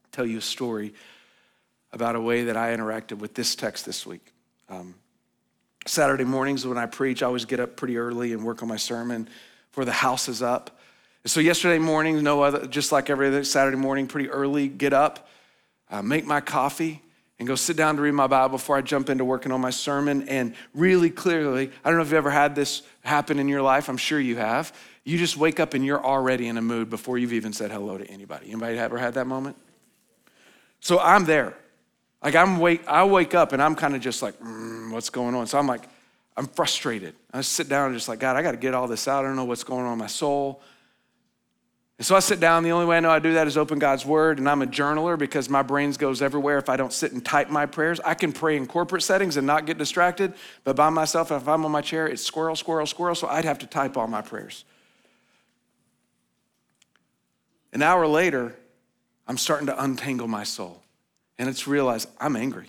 I'll 0.06 0.12
tell 0.12 0.26
you 0.26 0.38
a 0.38 0.42
story 0.42 0.94
about 1.92 2.16
a 2.16 2.22
way 2.22 2.46
that 2.46 2.58
I 2.58 2.76
interacted 2.76 3.20
with 3.20 3.36
this 3.36 3.54
text 3.54 3.86
this 3.86 4.06
week. 4.06 4.26
Um, 4.70 4.96
Saturday 5.86 6.24
mornings 6.24 6.66
when 6.66 6.78
I 6.78 6.86
preach, 6.86 7.24
I 7.24 7.28
always 7.28 7.46
get 7.46 7.60
up 7.60 7.76
pretty 7.76 7.98
early 7.98 8.34
and 8.34 8.44
work 8.44 8.62
on 8.62 8.70
my 8.70 8.78
sermon 8.78 9.28
for 9.72 9.86
the 9.86 9.92
house 9.92 10.30
is 10.30 10.42
up. 10.42 10.80
So 11.26 11.40
yesterday 11.40 11.80
morning, 11.80 12.22
no 12.22 12.42
other, 12.44 12.68
just 12.68 12.92
like 12.92 13.10
every 13.10 13.28
other 13.28 13.44
Saturday 13.44 13.78
morning, 13.78 14.08
pretty 14.08 14.30
early, 14.30 14.68
get 14.68 14.94
up, 14.94 15.28
uh, 15.90 16.02
make 16.02 16.26
my 16.26 16.42
coffee, 16.42 17.02
and 17.40 17.48
go 17.48 17.56
sit 17.56 17.76
down 17.76 17.96
to 17.96 18.02
read 18.02 18.12
my 18.12 18.28
Bible 18.28 18.58
before 18.58 18.78
I 18.78 18.82
jump 18.82 19.10
into 19.10 19.26
working 19.26 19.52
on 19.52 19.60
my 19.60 19.70
sermon. 19.70 20.28
And 20.30 20.54
really 20.74 21.10
clearly, 21.10 21.72
I 21.84 21.90
don't 21.90 21.98
know 21.98 22.04
if 22.04 22.10
you've 22.10 22.16
ever 22.16 22.30
had 22.30 22.56
this 22.56 22.84
happen 23.04 23.40
in 23.40 23.48
your 23.48 23.62
life. 23.62 23.90
I'm 23.90 23.98
sure 23.98 24.20
you 24.20 24.36
have. 24.36 24.74
You 25.06 25.18
just 25.18 25.36
wake 25.38 25.60
up 25.60 25.74
and 25.74 25.86
you're 25.86 26.04
already 26.04 26.48
in 26.48 26.58
a 26.58 26.62
mood 26.62 26.90
before 26.90 27.18
you've 27.18 27.34
even 27.34 27.52
said 27.52 27.72
hello 27.72 27.98
to 27.98 28.06
anybody. 28.06 28.52
Anybody 28.52 28.78
ever 28.78 28.98
had 28.98 29.16
that 29.16 29.28
moment? 29.28 29.58
So 30.80 31.00
I'm 31.00 31.26
there. 31.26 31.56
Like 32.24 32.36
I'm 32.36 32.60
wake, 32.60 32.88
I 32.88 33.04
wake 33.04 33.36
up 33.36 33.52
and 33.52 33.62
I'm 33.62 33.76
kind 33.76 33.96
of 33.96 34.02
just 34.02 34.22
like, 34.22 34.40
mm, 34.40 34.92
what's 34.92 35.10
going 35.10 35.36
on? 35.36 35.46
So 35.48 35.60
I'm 35.60 35.68
like, 35.68 35.84
I'm 36.38 36.48
frustrated. 36.48 37.16
I 37.34 37.42
sit 37.42 37.70
down 37.70 37.88
and 37.88 37.96
just 37.96 38.08
like, 38.08 38.20
God, 38.20 38.38
I 38.38 38.42
got 38.42 38.52
to 38.52 38.58
get 38.58 38.74
all 38.74 38.88
this 38.88 39.08
out. 39.08 39.26
I 39.26 39.28
don't 39.28 39.36
know 39.36 39.46
what's 39.46 39.64
going 39.64 39.86
on 39.86 39.94
in 39.94 40.00
my 40.00 40.08
soul. 40.08 40.62
And 42.00 42.08
so 42.08 42.16
I 42.16 42.20
sit 42.20 42.40
down. 42.40 42.64
The 42.64 42.72
only 42.72 42.86
way 42.86 42.98
I 42.98 43.02
know 43.02 43.12
I 43.12 43.20
do 43.20 43.34
that 43.34 43.46
is 43.46 43.56
open 43.56 43.78
God's 43.78 44.06
word. 44.06 44.40
And 44.40 44.50
I'm 44.50 44.62
a 44.62 44.66
journaler 44.66 45.18
because 45.18 45.48
my 45.48 45.62
brains 45.62 45.98
goes 45.98 46.22
everywhere 46.22 46.58
if 46.58 46.70
I 46.70 46.78
don't 46.78 46.94
sit 46.94 47.12
and 47.12 47.24
type 47.24 47.50
my 47.50 47.66
prayers. 47.66 48.00
I 48.00 48.14
can 48.14 48.32
pray 48.32 48.58
in 48.58 48.66
corporate 48.68 49.04
settings 49.04 49.38
and 49.38 49.46
not 49.46 49.66
get 49.66 49.78
distracted, 49.78 50.34
but 50.64 50.76
by 50.76 50.90
myself, 50.90 51.32
if 51.32 51.48
I'm 51.48 51.64
on 51.66 51.72
my 51.72 51.82
chair, 51.82 52.08
it's 52.08 52.24
squirrel, 52.24 52.56
squirrel, 52.56 52.88
squirrel. 52.88 53.16
So 53.16 53.28
I'd 53.28 53.46
have 53.46 53.60
to 53.60 53.68
type 53.68 53.96
all 53.96 54.08
my 54.08 54.22
prayers. 54.22 54.66
An 57.74 57.82
hour 57.82 58.08
later, 58.08 58.56
I'm 59.28 59.38
starting 59.38 59.68
to 59.68 59.84
untangle 59.84 60.28
my 60.28 60.44
soul. 60.44 60.83
And 61.38 61.50
it's 61.50 61.68
realized 61.68 62.10
I'm 62.20 62.36
angry, 62.36 62.68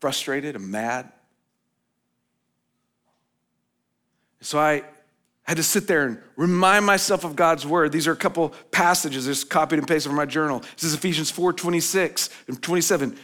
frustrated, 0.00 0.56
I'm 0.56 0.70
mad. 0.70 1.10
So 4.40 4.58
I 4.58 4.82
had 5.42 5.56
to 5.56 5.62
sit 5.62 5.86
there 5.86 6.06
and 6.06 6.18
remind 6.36 6.84
myself 6.84 7.24
of 7.24 7.34
God's 7.34 7.66
word. 7.66 7.90
These 7.90 8.06
are 8.06 8.12
a 8.12 8.16
couple 8.16 8.50
passages, 8.70 9.24
just 9.24 9.48
copied 9.48 9.78
and 9.78 9.88
pasted 9.88 10.10
from 10.10 10.16
my 10.16 10.26
journal. 10.26 10.60
This 10.74 10.84
is 10.84 10.94
Ephesians 10.94 11.30
4 11.30 11.54
26 11.54 12.28
and 12.48 12.62
27. 12.62 13.16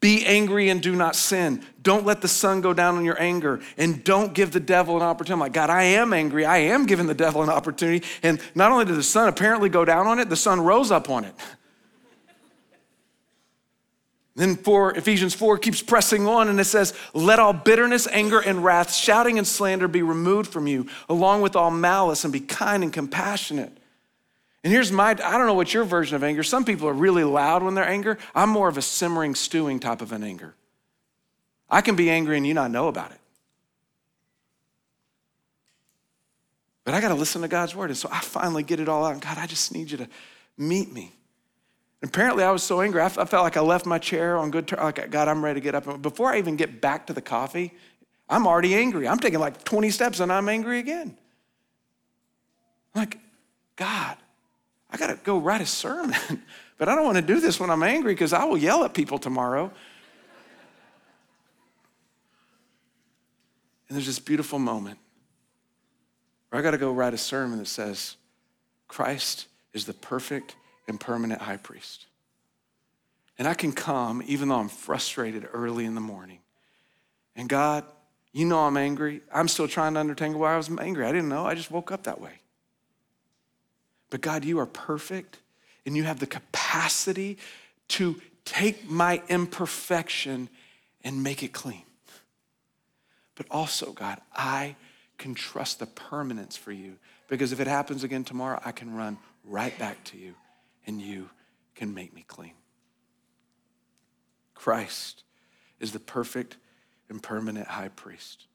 Be 0.00 0.24
angry 0.24 0.68
and 0.68 0.80
do 0.80 0.94
not 0.94 1.16
sin. 1.16 1.64
Don't 1.82 2.06
let 2.06 2.20
the 2.20 2.28
sun 2.28 2.60
go 2.60 2.72
down 2.72 2.96
on 2.96 3.04
your 3.04 3.20
anger 3.20 3.60
and 3.76 4.04
don't 4.04 4.32
give 4.32 4.52
the 4.52 4.60
devil 4.60 4.96
an 4.96 5.02
opportunity. 5.02 5.40
Like, 5.40 5.52
God, 5.52 5.70
I 5.70 5.82
am 5.82 6.12
angry. 6.12 6.44
I 6.44 6.58
am 6.58 6.86
giving 6.86 7.06
the 7.06 7.14
devil 7.14 7.42
an 7.42 7.48
opportunity. 7.48 8.06
And 8.22 8.40
not 8.54 8.70
only 8.70 8.84
did 8.84 8.94
the 8.94 9.02
sun 9.02 9.28
apparently 9.28 9.68
go 9.68 9.84
down 9.84 10.06
on 10.06 10.20
it, 10.20 10.28
the 10.28 10.36
sun 10.36 10.60
rose 10.60 10.92
up 10.92 11.10
on 11.10 11.24
it. 11.24 11.34
Then 14.38 14.56
for 14.56 14.96
Ephesians 14.96 15.34
4 15.34 15.58
keeps 15.58 15.82
pressing 15.82 16.26
on 16.26 16.48
and 16.48 16.58
it 16.58 16.64
says, 16.64 16.94
Let 17.12 17.38
all 17.38 17.52
bitterness, 17.52 18.06
anger, 18.06 18.38
and 18.38 18.64
wrath, 18.64 18.94
shouting 18.94 19.36
and 19.36 19.46
slander 19.46 19.88
be 19.88 20.00
removed 20.00 20.50
from 20.50 20.66
you, 20.66 20.86
along 21.08 21.42
with 21.42 21.54
all 21.54 21.70
malice, 21.70 22.24
and 22.24 22.32
be 22.32 22.40
kind 22.40 22.82
and 22.82 22.92
compassionate 22.92 23.78
and 24.64 24.72
here's 24.72 24.90
my, 24.90 25.10
I 25.10 25.14
don't 25.14 25.46
know 25.46 25.54
what 25.54 25.72
your 25.72 25.84
version 25.84 26.16
of 26.16 26.24
anger. 26.24 26.42
Some 26.42 26.64
people 26.64 26.88
are 26.88 26.92
really 26.92 27.24
loud 27.24 27.62
when 27.62 27.74
they're 27.74 27.88
angry. 27.88 28.16
I'm 28.34 28.50
more 28.50 28.68
of 28.68 28.76
a 28.76 28.82
simmering, 28.82 29.34
stewing 29.34 29.78
type 29.80 30.02
of 30.02 30.12
an 30.12 30.24
anger. 30.24 30.54
I 31.70 31.80
can 31.80 31.96
be 31.96 32.10
angry 32.10 32.36
and 32.36 32.46
you 32.46 32.54
not 32.54 32.70
know 32.70 32.88
about 32.88 33.12
it. 33.12 33.20
But 36.84 36.94
I 36.94 37.00
got 37.00 37.08
to 37.08 37.14
listen 37.14 37.42
to 37.42 37.48
God's 37.48 37.74
word. 37.74 37.90
And 37.90 37.96
so 37.96 38.08
I 38.10 38.20
finally 38.20 38.62
get 38.62 38.80
it 38.80 38.88
all 38.88 39.04
out. 39.04 39.20
God, 39.20 39.38
I 39.38 39.46
just 39.46 39.72
need 39.72 39.90
you 39.90 39.98
to 39.98 40.08
meet 40.56 40.92
me. 40.92 41.14
And 42.00 42.08
apparently, 42.10 42.44
I 42.44 42.50
was 42.50 42.62
so 42.62 42.80
angry. 42.80 43.02
I 43.02 43.08
felt 43.08 43.32
like 43.32 43.56
I 43.56 43.60
left 43.60 43.84
my 43.84 43.98
chair 43.98 44.36
on 44.36 44.50
good 44.50 44.68
terms. 44.68 44.82
Like, 44.82 45.10
God, 45.10 45.26
I'm 45.26 45.44
ready 45.44 45.60
to 45.60 45.64
get 45.64 45.74
up. 45.74 46.00
Before 46.00 46.32
I 46.32 46.38
even 46.38 46.56
get 46.56 46.80
back 46.80 47.08
to 47.08 47.12
the 47.12 47.20
coffee, 47.20 47.74
I'm 48.28 48.46
already 48.46 48.74
angry. 48.74 49.08
I'm 49.08 49.18
taking 49.18 49.40
like 49.40 49.64
20 49.64 49.90
steps 49.90 50.20
and 50.20 50.32
I'm 50.32 50.48
angry 50.48 50.78
again. 50.78 51.16
Like, 52.94 53.18
God, 53.76 54.16
I 54.90 54.96
got 54.96 55.08
to 55.08 55.18
go 55.24 55.38
write 55.38 55.60
a 55.60 55.66
sermon, 55.66 56.14
but 56.78 56.88
I 56.88 56.94
don't 56.94 57.04
want 57.04 57.16
to 57.16 57.22
do 57.22 57.40
this 57.40 57.58
when 57.58 57.70
I'm 57.70 57.82
angry 57.82 58.12
because 58.12 58.32
I 58.32 58.44
will 58.44 58.58
yell 58.58 58.84
at 58.84 58.94
people 58.94 59.18
tomorrow. 59.18 59.72
And 63.88 63.96
there's 63.96 64.06
this 64.06 64.18
beautiful 64.18 64.58
moment 64.58 64.98
where 66.50 66.60
I 66.60 66.62
got 66.62 66.72
to 66.72 66.78
go 66.78 66.92
write 66.92 67.14
a 67.14 67.18
sermon 67.18 67.58
that 67.58 67.66
says, 67.66 68.16
Christ 68.86 69.46
is 69.72 69.86
the 69.86 69.94
perfect 69.94 70.56
and 70.88 70.98
permanent 70.98 71.42
high 71.42 71.58
priest. 71.58 72.06
And 73.38 73.46
I 73.46 73.54
can 73.54 73.72
come 73.72 74.22
even 74.26 74.48
though 74.48 74.56
I'm 74.56 74.68
frustrated 74.68 75.46
early 75.52 75.84
in 75.84 75.94
the 75.94 76.00
morning. 76.00 76.40
And 77.36 77.48
God, 77.48 77.84
you 78.32 78.44
know 78.46 78.60
I'm 78.60 78.76
angry. 78.76 79.20
I'm 79.32 79.46
still 79.46 79.68
trying 79.68 79.94
to 79.94 80.00
untangle 80.00 80.40
why 80.40 80.54
I 80.54 80.56
was 80.56 80.70
angry. 80.80 81.04
I 81.04 81.12
didn't 81.12 81.28
know. 81.28 81.46
I 81.46 81.54
just 81.54 81.70
woke 81.70 81.92
up 81.92 82.04
that 82.04 82.20
way. 82.20 82.32
But 84.10 84.22
God, 84.22 84.44
you 84.44 84.58
are 84.58 84.66
perfect 84.66 85.38
and 85.86 85.96
you 85.96 86.02
have 86.04 86.18
the 86.18 86.26
capacity 86.26 87.38
to 87.88 88.20
take 88.44 88.88
my 88.88 89.22
imperfection 89.28 90.48
and 91.04 91.22
make 91.22 91.42
it 91.42 91.52
clean. 91.52 91.82
But 93.36 93.46
also, 93.50 93.92
God, 93.92 94.20
I 94.34 94.74
can 95.16 95.34
trust 95.34 95.78
the 95.78 95.86
permanence 95.86 96.56
for 96.56 96.72
you 96.72 96.96
because 97.28 97.52
if 97.52 97.60
it 97.60 97.66
happens 97.66 98.02
again 98.02 98.24
tomorrow, 98.24 98.60
I 98.64 98.72
can 98.72 98.96
run 98.96 99.18
right 99.44 99.78
back 99.78 100.02
to 100.04 100.18
you 100.18 100.34
and 100.88 101.00
you 101.00 101.28
can 101.74 101.94
make 101.94 102.12
me 102.12 102.24
clean. 102.26 102.54
Christ 104.54 105.22
is 105.78 105.92
the 105.92 106.00
perfect 106.00 106.56
and 107.08 107.22
permanent 107.22 107.68
high 107.68 107.88
priest. 107.88 108.46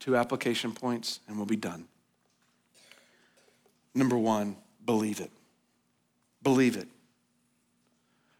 Two 0.00 0.16
application 0.16 0.72
points, 0.72 1.20
and 1.26 1.36
we'll 1.36 1.46
be 1.46 1.56
done. 1.56 1.86
Number 3.94 4.18
one, 4.18 4.56
believe 4.84 5.20
it. 5.20 5.30
Believe 6.42 6.76
it. 6.76 6.88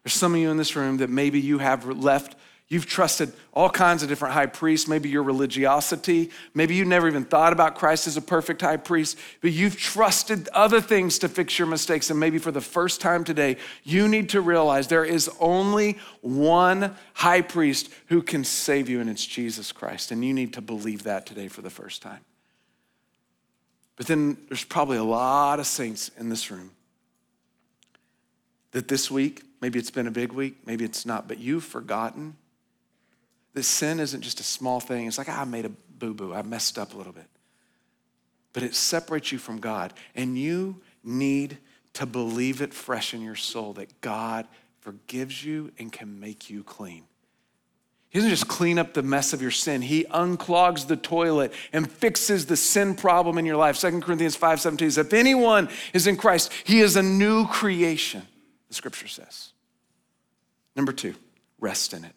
There's 0.02 0.12
some 0.12 0.34
of 0.34 0.40
you 0.40 0.50
in 0.50 0.56
this 0.56 0.76
room 0.76 0.98
that 0.98 1.08
maybe 1.08 1.40
you 1.40 1.58
have 1.58 1.86
left, 1.86 2.36
you've 2.68 2.86
trusted 2.86 3.32
all 3.52 3.70
kinds 3.70 4.02
of 4.02 4.08
different 4.08 4.34
high 4.34 4.46
priests, 4.46 4.88
maybe 4.88 5.08
your 5.08 5.22
religiosity, 5.22 6.30
maybe 6.52 6.74
you 6.74 6.84
never 6.84 7.06
even 7.06 7.24
thought 7.24 7.52
about 7.52 7.76
Christ 7.76 8.06
as 8.08 8.16
a 8.16 8.22
perfect 8.22 8.60
high 8.60 8.76
priest, 8.76 9.16
but 9.40 9.52
you've 9.52 9.76
trusted 9.76 10.48
other 10.48 10.80
things 10.80 11.18
to 11.20 11.28
fix 11.28 11.58
your 11.58 11.68
mistakes. 11.68 12.10
And 12.10 12.18
maybe 12.18 12.38
for 12.38 12.50
the 12.50 12.60
first 12.60 13.00
time 13.00 13.22
today, 13.22 13.56
you 13.84 14.08
need 14.08 14.30
to 14.30 14.40
realize 14.40 14.88
there 14.88 15.04
is 15.04 15.30
only 15.38 15.98
one 16.22 16.96
high 17.14 17.40
priest 17.40 17.88
who 18.06 18.20
can 18.20 18.42
save 18.42 18.88
you, 18.88 19.00
and 19.00 19.08
it's 19.08 19.24
Jesus 19.24 19.70
Christ. 19.70 20.10
And 20.10 20.24
you 20.24 20.34
need 20.34 20.52
to 20.54 20.60
believe 20.60 21.04
that 21.04 21.24
today 21.24 21.46
for 21.46 21.62
the 21.62 21.70
first 21.70 22.02
time. 22.02 22.20
But 23.94 24.06
then 24.06 24.36
there's 24.48 24.64
probably 24.64 24.98
a 24.98 25.04
lot 25.04 25.60
of 25.60 25.66
saints 25.66 26.10
in 26.18 26.28
this 26.28 26.50
room 26.50 26.72
that 28.72 28.88
this 28.88 29.10
week, 29.10 29.42
maybe 29.62 29.78
it's 29.78 29.90
been 29.90 30.06
a 30.06 30.10
big 30.10 30.32
week, 30.32 30.66
maybe 30.66 30.84
it's 30.84 31.06
not, 31.06 31.28
but 31.28 31.38
you've 31.38 31.64
forgotten 31.64 32.36
that 33.56 33.62
sin 33.62 34.00
isn't 34.00 34.20
just 34.20 34.38
a 34.38 34.42
small 34.42 34.80
thing. 34.80 35.06
It's 35.06 35.16
like, 35.16 35.30
ah, 35.30 35.40
I 35.40 35.44
made 35.44 35.64
a 35.64 35.70
boo 35.70 36.12
boo, 36.12 36.34
I 36.34 36.42
messed 36.42 36.78
up 36.78 36.92
a 36.92 36.96
little 36.98 37.14
bit. 37.14 37.24
But 38.52 38.62
it 38.62 38.74
separates 38.74 39.32
you 39.32 39.38
from 39.38 39.60
God, 39.60 39.94
and 40.14 40.36
you 40.38 40.82
need 41.02 41.56
to 41.94 42.04
believe 42.04 42.60
it 42.60 42.74
fresh 42.74 43.14
in 43.14 43.22
your 43.22 43.34
soul 43.34 43.72
that 43.72 44.02
God 44.02 44.46
forgives 44.80 45.42
you 45.42 45.72
and 45.78 45.90
can 45.90 46.20
make 46.20 46.50
you 46.50 46.62
clean. 46.64 47.04
He 48.10 48.18
doesn't 48.18 48.28
just 48.30 48.46
clean 48.46 48.78
up 48.78 48.92
the 48.92 49.02
mess 49.02 49.32
of 49.32 49.40
your 49.40 49.50
sin. 49.50 49.80
He 49.80 50.04
unclogs 50.04 50.86
the 50.86 50.96
toilet 50.96 51.54
and 51.72 51.90
fixes 51.90 52.44
the 52.44 52.58
sin 52.58 52.94
problem 52.94 53.38
in 53.38 53.46
your 53.46 53.56
life. 53.56 53.80
2 53.80 54.02
Corinthians 54.02 54.36
5:17 54.36 54.80
says, 54.80 54.98
if 54.98 55.14
anyone 55.14 55.70
is 55.94 56.06
in 56.06 56.18
Christ, 56.18 56.52
he 56.64 56.80
is 56.80 56.96
a 56.96 57.02
new 57.02 57.46
creation, 57.46 58.20
the 58.68 58.74
scripture 58.74 59.08
says. 59.08 59.52
Number 60.76 60.92
two, 60.92 61.14
rest 61.58 61.94
in 61.94 62.04
it. 62.04 62.12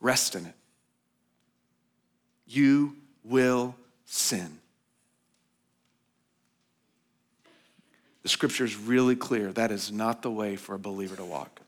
Rest 0.00 0.34
in 0.34 0.46
it. 0.46 0.54
You 2.46 2.96
will 3.24 3.74
sin. 4.04 4.58
The 8.22 8.28
scripture 8.28 8.64
is 8.64 8.76
really 8.76 9.16
clear. 9.16 9.52
That 9.52 9.70
is 9.70 9.92
not 9.92 10.22
the 10.22 10.30
way 10.30 10.56
for 10.56 10.74
a 10.74 10.78
believer 10.78 11.16
to 11.16 11.24
walk. 11.24 11.60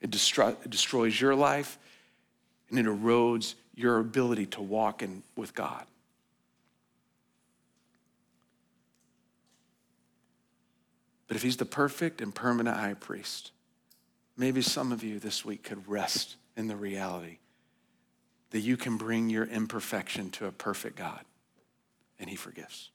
It, 0.00 0.14
it 0.14 0.70
destroys 0.70 1.20
your 1.20 1.34
life 1.34 1.78
and 2.70 2.78
it 2.78 2.86
erodes 2.86 3.54
your 3.74 3.98
ability 3.98 4.46
to 4.46 4.62
walk 4.62 5.02
in, 5.02 5.22
with 5.36 5.54
God. 5.54 5.84
But 11.26 11.36
if 11.36 11.42
he's 11.42 11.56
the 11.56 11.64
perfect 11.64 12.20
and 12.20 12.34
permanent 12.34 12.76
high 12.76 12.94
priest, 12.94 13.52
maybe 14.36 14.62
some 14.62 14.92
of 14.92 15.04
you 15.04 15.18
this 15.18 15.44
week 15.44 15.62
could 15.62 15.86
rest 15.86 16.36
in 16.58 16.68
the 16.68 16.76
reality 16.76 17.38
that 18.50 18.60
you 18.60 18.76
can 18.76 18.96
bring 18.98 19.30
your 19.30 19.44
imperfection 19.44 20.30
to 20.30 20.46
a 20.46 20.52
perfect 20.52 20.96
God 20.96 21.24
and 22.18 22.28
he 22.28 22.36
forgives 22.36 22.90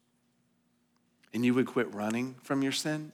and 1.33 1.43
you 1.43 1.53
would 1.53 1.65
quit 1.65 1.93
running 1.93 2.35
from 2.43 2.61
your 2.61 2.71
sin, 2.71 3.11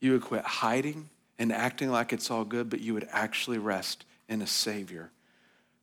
you 0.00 0.12
would 0.12 0.22
quit 0.22 0.44
hiding 0.44 1.10
and 1.38 1.52
acting 1.52 1.90
like 1.90 2.12
it's 2.12 2.30
all 2.30 2.44
good, 2.44 2.70
but 2.70 2.80
you 2.80 2.94
would 2.94 3.08
actually 3.10 3.58
rest 3.58 4.04
in 4.28 4.40
a 4.40 4.46
Savior 4.46 5.10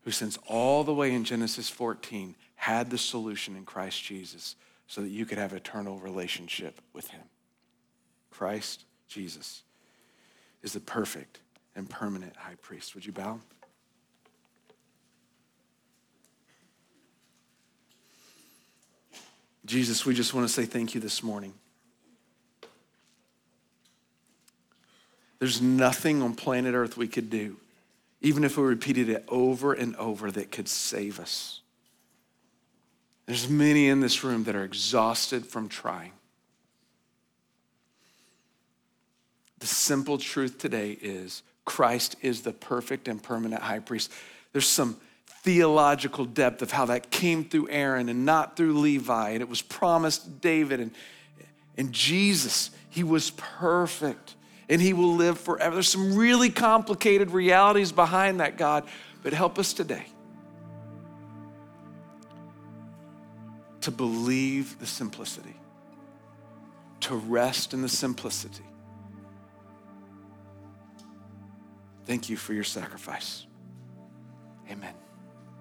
who, 0.04 0.12
since 0.12 0.38
all 0.48 0.84
the 0.84 0.94
way 0.94 1.12
in 1.12 1.26
Genesis 1.26 1.70
14, 1.70 2.36
had 2.56 2.90
the 2.90 2.98
solution 2.98 3.56
in 3.56 3.66
Christ 3.66 4.04
Jesus 4.04 4.56
so 4.88 5.02
that 5.02 5.10
you 5.10 5.26
could 5.26 5.38
have 5.38 5.52
eternal 5.52 6.00
relationship 6.00 6.80
with 6.94 7.10
Him. 7.10 7.24
Christ 8.32 8.86
Jesus 9.08 9.64
is 10.62 10.74
the 10.74 10.80
perfect 10.80 11.40
and 11.76 11.90
permanent 11.90 12.36
high 12.36 12.56
priest. 12.62 12.96
Would 12.96 13.06
you 13.06 13.12
bow? 13.12 13.40
Jesus, 19.66 20.06
we 20.06 20.14
just 20.14 20.34
want 20.34 20.48
to 20.48 20.54
say 20.54 20.66
thank 20.66 20.94
you 20.94 21.02
this 21.02 21.24
morning. 21.24 21.54
There's 25.40 25.62
nothing 25.62 26.22
on 26.22 26.36
planet 26.36 26.76
Earth 26.76 26.98
we 26.98 27.08
could 27.08 27.30
do, 27.30 27.58
even 28.22 28.44
if 28.44 28.58
we 28.58 28.64
repeated 28.64 29.10
it 29.10 29.26
over 29.28 29.74
and 29.74 29.96
over, 29.96 30.32
that 30.32 30.52
could 30.52 30.68
save 30.68 31.20
us. 31.20 31.62
There's 33.26 33.50
many 33.50 33.90
in 33.90 34.02
this 34.02 34.24
room 34.24 34.44
that 34.44 34.56
are 34.56 34.64
exhausted 34.64 35.46
from 35.46 35.68
trying. 35.68 36.12
The 39.60 39.68
simple 39.68 40.18
truth 40.20 40.60
today 40.60 40.92
is 41.02 41.42
Christ 41.66 42.16
is 42.22 42.42
the 42.42 42.54
perfect 42.54 43.08
and 43.08 43.22
permanent 43.22 43.62
high 43.62 43.80
priest. 43.80 44.12
There's 44.54 44.68
some 44.68 44.98
theological 45.42 46.26
depth 46.26 46.62
of 46.62 46.72
how 46.72 46.86
that 46.86 47.12
came 47.12 47.44
through 47.44 47.70
Aaron 47.70 48.10
and 48.10 48.26
not 48.26 48.56
through 48.56 48.80
Levi, 48.80 49.32
and 49.32 49.42
it 49.42 49.50
was 49.50 49.62
promised 49.62 50.42
David. 50.42 50.80
And, 50.80 50.92
and 51.78 51.92
Jesus, 51.92 52.72
he 52.90 53.04
was 53.04 53.32
perfect 53.32 54.36
and 54.70 54.82
he 54.82 54.94
will 54.94 55.14
live 55.14 55.40
forever. 55.40 55.76
There's 55.76 55.88
some 55.88 56.16
really 56.16 56.50
complicated 56.50 57.32
realities 57.32 57.92
behind 57.92 58.40
that, 58.40 58.58
God, 58.58 58.86
but 59.22 59.34
help 59.34 59.60
us 59.60 59.74
today 59.74 60.06
to 63.82 63.92
believe 63.92 64.80
the 64.80 64.88
simplicity, 64.88 65.56
to 67.02 67.16
rest 67.16 67.74
in 67.74 67.84
the 67.84 67.90
simplicity. 67.90 68.64
Thank 72.06 72.30
you 72.30 72.38
for 72.38 72.54
your 72.54 72.64
sacrifice. 72.64 73.48
Amen. 74.70 75.05